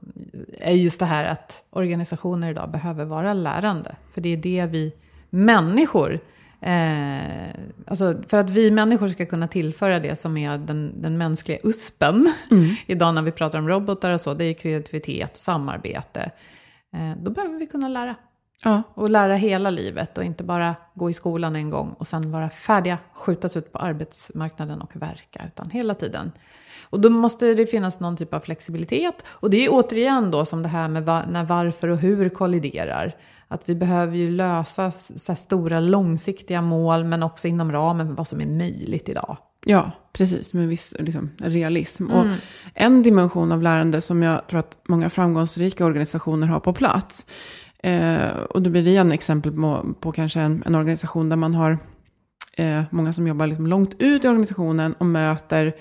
är 0.61 0.73
just 0.73 1.01
det 1.01 1.07
här 1.07 1.25
att 1.25 1.65
organisationer 1.71 2.51
idag 2.51 2.71
behöver 2.71 3.05
vara 3.05 3.35
lärande. 3.35 3.97
För 4.15 4.21
det 4.21 4.29
är 4.29 4.37
det 4.37 4.67
vi 4.67 4.93
människor 5.31 6.21
Eh, 6.65 7.51
alltså 7.87 8.17
för 8.29 8.39
att 8.39 8.51
vi 8.51 8.71
människor 8.71 9.09
ska 9.09 9.27
kunna 9.27 9.49
tillföra 9.49 10.01
det 10.01 10.17
som 10.17 10.37
är 10.37 10.59
den, 10.59 11.03
den 11.03 11.19
mänskliga 11.19 11.59
uspen. 11.63 12.33
Mm. 12.51 12.75
Idag 12.87 13.15
när 13.15 13.23
vi 13.23 13.31
pratar 13.31 13.59
om 13.59 13.69
robotar 13.69 14.11
och 14.11 14.21
så, 14.21 14.35
det 14.35 14.45
är 14.45 14.55
kreativitet, 14.55 15.37
samarbete. 15.37 16.31
Eh, 16.95 17.17
då 17.23 17.31
behöver 17.31 17.59
vi 17.59 17.67
kunna 17.67 17.89
lära. 17.89 18.15
Ja. 18.65 18.83
Och 18.95 19.11
lära 19.11 19.35
hela 19.35 19.71
livet 19.71 20.19
och 20.19 20.25
inte 20.25 20.45
bara 20.45 20.75
gå 20.95 21.11
i 21.11 21.13
skolan 21.13 21.57
en 21.57 21.71
gång 21.71 21.95
och 21.99 22.07
sen 22.07 22.33
vara 22.33 22.51
färdiga, 22.51 22.99
skjutas 23.13 23.57
ut 23.57 23.73
på 23.73 23.79
arbetsmarknaden 23.79 24.81
och 24.81 24.97
verka, 24.97 25.43
utan 25.47 25.71
hela 25.71 25.95
tiden. 25.95 26.33
Och 26.91 27.01
då 27.01 27.11
måste 27.11 27.55
det 27.55 27.67
finnas 27.67 28.01
någon 28.01 28.17
typ 28.17 28.35
av 28.35 28.41
flexibilitet. 28.41 29.25
Och 29.27 29.51
det 29.51 29.65
är 29.65 29.69
återigen 29.73 30.31
då 30.31 30.45
som 30.45 30.63
det 30.63 30.69
här 30.69 30.89
med 30.89 31.05
var, 31.05 31.27
när 31.27 31.45
varför 31.45 31.89
och 31.89 31.99
hur 31.99 32.29
kolliderar. 32.29 33.17
Att 33.49 33.69
vi 33.69 33.75
behöver 33.75 34.17
ju 34.17 34.31
lösa 34.31 34.91
så 34.91 35.35
stora 35.35 35.81
långsiktiga 35.81 36.63
mål 36.63 37.05
men 37.05 37.23
också 37.23 37.49
inom 37.49 37.73
ramen 37.73 38.07
för 38.07 38.15
vad 38.15 38.29
som 38.29 38.41
är 38.41 38.47
möjligt 38.47 39.09
idag. 39.09 39.37
Ja, 39.65 39.91
precis. 40.13 40.53
Med 40.53 40.69
viss 40.69 40.95
liksom, 40.99 41.31
realism. 41.39 42.11
Mm. 42.11 42.17
Och 42.17 42.37
en 42.75 43.03
dimension 43.03 43.53
av 43.53 43.63
lärande 43.63 44.01
som 44.01 44.23
jag 44.23 44.47
tror 44.49 44.61
att 44.61 44.79
många 44.89 45.11
framgångsrika 45.11 45.85
organisationer 45.85 46.47
har 46.47 46.61
på 46.61 46.73
plats. 46.73 47.27
Eh, 47.83 48.29
och 48.29 48.63
då 48.63 48.71
blir 48.71 48.85
det 48.85 48.97
en 48.97 49.13
exempel 49.13 49.53
på, 49.53 49.95
på 50.01 50.13
kanske 50.13 50.41
en, 50.41 50.63
en, 50.67 50.75
organisation 50.75 51.29
där 51.29 51.37
man 51.37 51.55
har 51.55 51.79
eh, 52.57 52.83
många 52.91 53.13
som 53.13 53.27
jobbar 53.29 53.47
liksom 53.47 53.67
långt 53.67 53.95
ut 53.99 54.25
i 54.25 54.29
organisationen 54.29 54.93
och 54.93 55.07
möter 55.07 55.73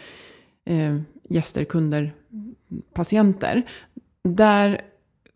eh, 0.65 0.97
gäster, 1.29 1.63
kunder, 1.63 2.13
patienter. 2.93 3.61
Där 4.23 4.81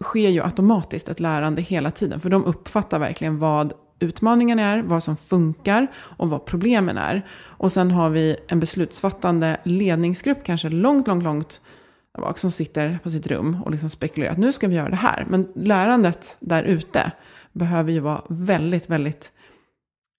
sker 0.03 0.29
ju 0.29 0.43
automatiskt 0.43 1.10
ett 1.10 1.19
lärande 1.19 1.62
hela 1.62 1.91
tiden. 1.91 2.19
För 2.19 2.29
de 2.29 2.45
uppfattar 2.45 2.99
verkligen 2.99 3.39
vad 3.39 3.73
utmaningen 3.99 4.60
är, 4.60 4.81
vad 4.81 5.03
som 5.03 5.17
funkar 5.17 5.88
och 5.95 6.29
vad 6.29 6.45
problemen 6.45 6.97
är. 6.97 7.25
Och 7.39 7.71
sen 7.71 7.91
har 7.91 8.10
vi 8.10 8.38
en 8.47 8.60
beslutsfattande 8.60 9.57
ledningsgrupp, 9.63 10.43
kanske 10.43 10.69
långt, 10.69 11.07
långt, 11.07 11.23
långt 11.23 11.62
bak, 12.17 12.39
som 12.39 12.51
sitter 12.51 12.99
på 13.03 13.12
sitt 13.12 13.27
rum 13.27 13.62
och 13.63 13.71
liksom 13.71 13.89
spekulerar 13.89 14.31
att 14.31 14.38
nu 14.38 14.53
ska 14.53 14.67
vi 14.67 14.75
göra 14.75 14.89
det 14.89 14.95
här. 14.95 15.25
Men 15.29 15.47
lärandet 15.55 16.38
där 16.39 16.63
ute 16.63 17.12
behöver 17.53 17.91
ju 17.91 17.99
vara 17.99 18.21
väldigt, 18.29 18.89
väldigt 18.89 19.31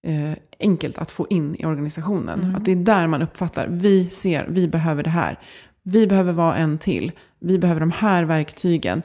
eh, 0.06 0.32
enkelt 0.60 0.98
att 0.98 1.10
få 1.10 1.26
in 1.30 1.56
i 1.58 1.66
organisationen. 1.66 2.40
Mm. 2.42 2.54
Att 2.54 2.64
det 2.64 2.72
är 2.72 2.76
där 2.76 3.06
man 3.06 3.22
uppfattar, 3.22 3.66
vi 3.70 4.10
ser, 4.10 4.46
vi 4.48 4.68
behöver 4.68 5.02
det 5.02 5.10
här. 5.10 5.38
Vi 5.82 6.06
behöver 6.06 6.32
vara 6.32 6.56
en 6.56 6.78
till. 6.78 7.12
Vi 7.40 7.58
behöver 7.58 7.80
de 7.80 7.90
här 7.90 8.24
verktygen 8.24 9.02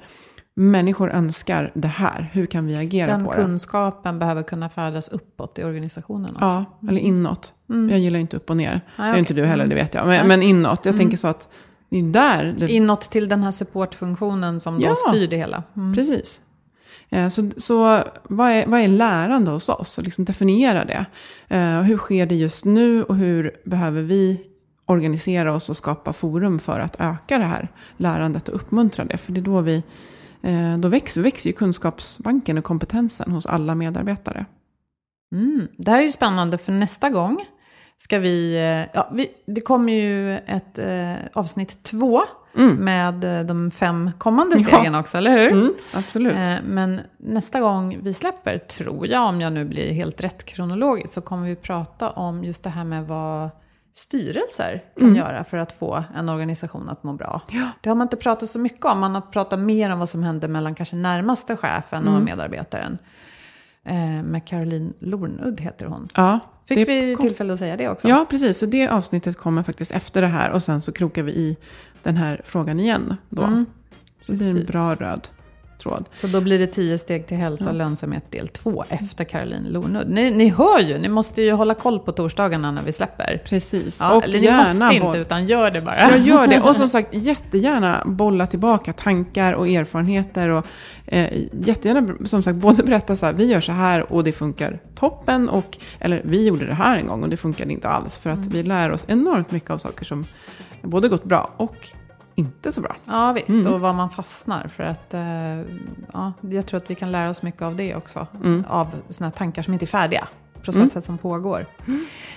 människor 0.56 1.12
önskar 1.12 1.72
det 1.74 1.88
här. 1.88 2.30
Hur 2.34 2.46
kan 2.46 2.68
vi 2.68 2.76
agera 2.76 3.12
Den 3.12 3.26
på 3.26 3.32
det? 3.32 3.38
Den 3.38 3.46
kunskapen 3.46 4.20
behöver 4.20 4.44
kunna 4.44 4.70
färdas 4.70 5.08
uppåt 5.08 5.60
i 5.60 5.64
organisationen 5.64 6.30
också. 6.30 6.46
Ja, 6.46 6.66
mm. 6.82 6.90
eller 6.90 7.02
inåt. 7.02 7.54
Mm. 7.70 7.90
Jag 7.90 8.00
gillar 8.00 8.20
inte 8.20 8.38
upp 8.38 8.50
och 8.50 8.58
ner. 8.58 8.72
Nej, 8.72 8.82
det 8.98 9.04
är 9.04 9.10
okay. 9.10 9.20
inte 9.20 9.34
du 9.34 9.46
heller, 9.46 9.68
det 9.68 9.76
vet 9.76 9.94
jag. 9.94 10.08
Men, 10.08 10.28
men 10.28 10.42
inåt. 10.42 10.86
Jag 10.86 10.94
mm. 10.94 11.00
tänker 11.00 11.18
så 11.18 11.28
att 11.28 11.50
det 11.90 12.00
är 12.00 12.14
där. 12.14 12.56
Det... 12.58 12.72
Inåt 12.72 13.02
till 13.02 13.30
den 13.30 13.44
här 13.44 13.52
supportfunktionen 13.52 14.60
som 14.60 14.82
ja, 14.82 14.90
då 14.90 14.96
styr 14.96 15.28
det 15.28 15.38
hela. 15.38 15.64
Mm. 15.76 15.96
Precis. 15.96 16.42
Eh, 17.10 17.30
så, 17.30 17.52
så 17.58 18.04
vad, 18.24 18.52
är, 18.52 18.66
vad 18.68 18.80
är 18.80 18.88
lärande 18.88 19.52
hos 19.52 19.70
oss? 19.70 19.98
Och 19.98 20.04
liksom 20.04 20.26
definiera 20.26 20.86
det. 20.86 21.06
Eh, 21.48 21.82
hur 21.82 21.98
sker 21.98 22.26
det 22.26 22.36
just 22.36 22.66
nu 22.66 23.04
och 23.04 23.16
hur 23.16 23.52
behöver 23.66 24.02
vi 24.02 24.42
organisera 24.86 25.54
oss 25.54 25.70
och 25.70 25.78
skapa 25.78 26.14
forum 26.14 26.60
för 26.60 26.80
att 26.80 26.96
öka 27.00 27.38
det 27.38 27.44
här 27.44 27.68
lärandet 27.98 28.50
och 28.50 28.56
uppmuntra 28.56 29.06
det? 29.06 29.18
För 29.18 29.32
det 29.32 29.40
är 29.40 29.42
då 29.42 29.62
vi 29.62 29.84
då 30.80 30.88
växer, 30.88 31.22
växer 31.22 31.50
ju 31.50 31.54
kunskapsbanken 31.54 32.58
och 32.58 32.64
kompetensen 32.64 33.32
hos 33.32 33.46
alla 33.46 33.76
medarbetare. 33.76 34.46
Mm, 35.36 35.68
det 35.78 35.92
här 35.92 36.00
är 36.00 36.04
ju 36.04 36.12
spännande 36.12 36.58
för 36.58 36.72
nästa 36.72 37.10
gång 37.10 37.46
ska 38.04 38.20
vi, 38.20 38.56
eh, 38.56 38.90
ja, 38.94 39.10
vi 39.12 39.30
det 39.46 39.62
kommer 39.62 39.94
ju 39.94 40.38
ett 40.38 40.78
eh, 40.78 41.14
avsnitt 41.34 41.84
två 41.84 42.22
mm. 42.58 42.76
med 42.76 43.40
eh, 43.40 43.46
de 43.46 43.72
fem 43.72 44.12
kommande 44.18 44.60
stegen 44.60 44.94
ja. 44.94 45.00
också, 45.00 45.18
eller 45.18 45.32
hur? 45.32 45.52
Mm, 45.52 45.74
absolut. 45.94 46.34
Eh, 46.34 46.56
men 46.64 47.02
nästa 47.18 47.60
gång 47.60 48.00
vi 48.02 48.14
släpper, 48.14 48.58
tror 48.58 49.08
jag, 49.08 49.30
om 49.30 49.42
jag 49.42 49.54
nu 49.54 49.66
blir 49.66 49.94
helt 49.94 50.24
rätt 50.24 50.46
kronologiskt, 50.46 51.14
så 51.14 51.22
kommer 51.22 51.48
vi 51.48 51.56
prata 51.56 52.10
om 52.10 52.44
just 52.44 52.64
det 52.64 52.70
här 52.70 52.84
med 52.84 53.08
vad 53.08 53.50
styrelser 53.94 54.84
kan 54.98 55.08
mm. 55.08 55.18
göra 55.18 55.44
för 55.44 55.58
att 55.58 55.72
få 55.72 56.04
en 56.16 56.30
organisation 56.30 56.90
att 56.90 57.04
må 57.04 57.14
bra. 57.14 57.42
Ja. 57.52 57.68
Det 57.82 57.90
har 57.90 57.96
man 57.96 58.06
inte 58.06 58.18
pratat 58.18 58.50
så 58.50 58.60
mycket 58.60 58.86
om. 58.86 59.00
Man 59.00 59.16
har 59.16 59.22
pratat 59.22 59.60
mer 59.60 59.90
om 59.90 60.00
vad 60.00 60.10
som 60.10 60.24
händer 60.24 60.48
mellan 60.48 60.76
kanske 60.76 60.96
närmaste 60.96 61.58
chefen 61.58 62.02
mm. 62.02 62.16
och 62.16 62.22
medarbetaren. 62.22 62.98
Eh, 63.86 64.24
med 64.24 64.48
Caroline 64.48 64.94
Lornudd 65.00 65.62
heter 65.62 65.86
hon. 65.86 66.08
Ja, 66.16 66.40
Fick 66.66 66.90
vi 66.90 67.16
kom... 67.16 67.26
tillfälle 67.26 67.54
att 67.54 67.60
säga 67.60 67.78
det 67.78 67.90
också? 67.90 68.08
Ja, 68.08 68.26
precis. 68.30 68.58
Så 68.58 68.66
det 68.66 68.88
avsnittet 68.88 69.38
kommer 69.38 69.64
faktiskt 69.64 69.92
efter 69.92 70.22
det 70.22 70.28
här. 70.28 70.52
Och 70.52 70.64
sen 70.64 70.82
så 70.82 70.92
krokar 70.92 71.24
vi 71.24 71.32
i 71.32 71.58
den 72.04 72.18
här 72.18 72.42
frågan 72.46 72.80
igen 72.80 73.16
då. 73.30 73.44
Mm. 73.44 73.66
Så 74.26 74.32
det 74.32 74.38
blir 74.38 74.50
en 74.50 74.66
bra 74.66 74.96
röd 74.96 75.28
tråd. 75.84 76.10
Så 76.14 76.28
då 76.28 76.42
blir 76.42 76.60
det 76.60 76.68
tio 76.68 76.98
steg 76.98 77.28
till 77.28 77.38
hälsa 77.38 77.70
och 77.70 77.76
lönsamhet 77.76 78.24
del 78.30 78.48
två 78.48 78.86
efter 78.90 79.24
Caroline 79.24 79.68
Lornud. 79.70 80.10
Ni, 80.10 80.32
ni 80.32 80.50
hör 80.50 80.80
ju, 80.80 80.98
ni 80.98 81.10
måste 81.10 81.42
ju 81.42 81.52
hålla 81.52 81.74
koll 81.74 82.00
på 82.00 82.12
torsdagarna 82.12 82.72
när 82.72 82.82
vi 82.82 82.92
släpper. 82.92 83.42
Precis. 83.46 83.98
Ja, 84.02 84.14
och 84.16 84.24
eller 84.24 84.40
ni 84.40 84.52
måste 84.52 84.96
inte, 84.96 85.18
utan 85.18 85.48
gör 85.48 85.72
det 85.72 85.82
bara. 85.82 86.00
Jag 86.00 86.20
gör 86.20 86.48
det. 86.48 86.62
Och 86.62 86.76
som 86.76 86.90
sagt, 86.98 87.16
jättegärna 87.16 88.04
bolla 88.06 88.48
tillbaka 88.48 88.94
tankar 88.94 89.54
och 89.54 89.68
erfarenheter. 89.68 90.50
Och 90.50 90.66
eh, 91.06 91.30
jättegärna, 91.52 92.28
som 92.28 92.44
sagt, 92.44 92.58
både 92.58 92.84
berätta 92.84 93.16
så 93.16 93.26
här, 93.26 93.34
vi 93.34 93.46
gör 93.46 93.62
så 93.62 93.72
här 93.72 94.14
och 94.14 94.24
det 94.24 94.32
funkar 94.32 94.80
toppen. 94.96 95.50
Och, 95.50 95.78
eller 96.00 96.22
vi 96.24 96.46
gjorde 96.46 96.66
det 96.66 96.74
här 96.74 96.98
en 96.98 97.08
gång 97.08 97.24
och 97.24 97.30
det 97.30 97.38
funkade 97.38 97.74
inte 97.74 97.90
alls. 97.90 98.18
För 98.18 98.30
att 98.30 98.38
mm. 98.38 98.50
vi 98.50 98.64
lär 98.64 98.92
oss 98.92 99.06
enormt 99.08 99.52
mycket 99.52 99.70
av 99.70 99.78
saker 99.78 100.06
som 100.06 100.26
både 100.82 101.08
gått 101.08 101.24
bra 101.24 101.50
och 101.58 101.76
inte 102.36 102.72
så 102.72 102.82
bra. 102.82 102.96
Ja 103.06 103.34
visst, 103.34 103.50
mm. 103.50 103.74
och 103.74 103.80
var 103.80 103.94
man 103.94 104.10
fastnar. 104.10 104.68
För 104.68 104.84
att 104.84 105.14
eh, 105.14 105.76
ja, 106.14 106.34
jag 106.42 106.66
tror 106.66 106.78
att 106.78 106.90
vi 106.90 106.96
kan 106.96 107.12
lära 107.12 107.30
oss 107.30 107.42
mycket 107.42 107.62
av 107.62 107.76
det 107.76 107.96
också. 107.96 108.28
Mm. 108.44 108.66
Av 108.68 108.88
sådana 109.10 109.32
tankar 109.32 109.62
som 109.62 109.74
inte 109.74 109.86
är 109.86 109.88
färdiga. 109.88 110.28
Processer 110.62 110.96
mm. 110.96 111.02
som 111.02 111.18
pågår. 111.18 111.66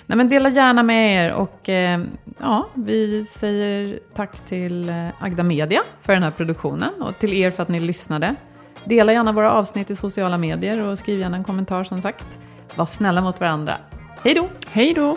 Nej, 0.06 0.16
men 0.16 0.28
dela 0.28 0.48
gärna 0.48 0.82
med 0.82 1.26
er 1.26 1.32
och 1.32 1.68
eh, 1.68 2.00
ja, 2.38 2.68
vi 2.74 3.24
säger 3.24 3.98
tack 4.14 4.40
till 4.48 4.88
eh, 4.88 5.08
Agda 5.20 5.42
Media 5.42 5.80
för 6.02 6.12
den 6.12 6.22
här 6.22 6.30
produktionen 6.30 7.02
och 7.02 7.18
till 7.18 7.32
er 7.32 7.50
för 7.50 7.62
att 7.62 7.68
ni 7.68 7.80
lyssnade. 7.80 8.34
Dela 8.84 9.12
gärna 9.12 9.32
våra 9.32 9.52
avsnitt 9.52 9.90
i 9.90 9.96
sociala 9.96 10.38
medier 10.38 10.82
och 10.82 10.98
skriv 10.98 11.20
gärna 11.20 11.36
en 11.36 11.44
kommentar 11.44 11.84
som 11.84 12.02
sagt. 12.02 12.38
Var 12.74 12.86
snälla 12.86 13.20
mot 13.20 13.40
varandra. 13.40 13.76
Hej 14.22 14.34
då! 14.34 14.48
Hej 14.68 14.94
då! 14.94 15.16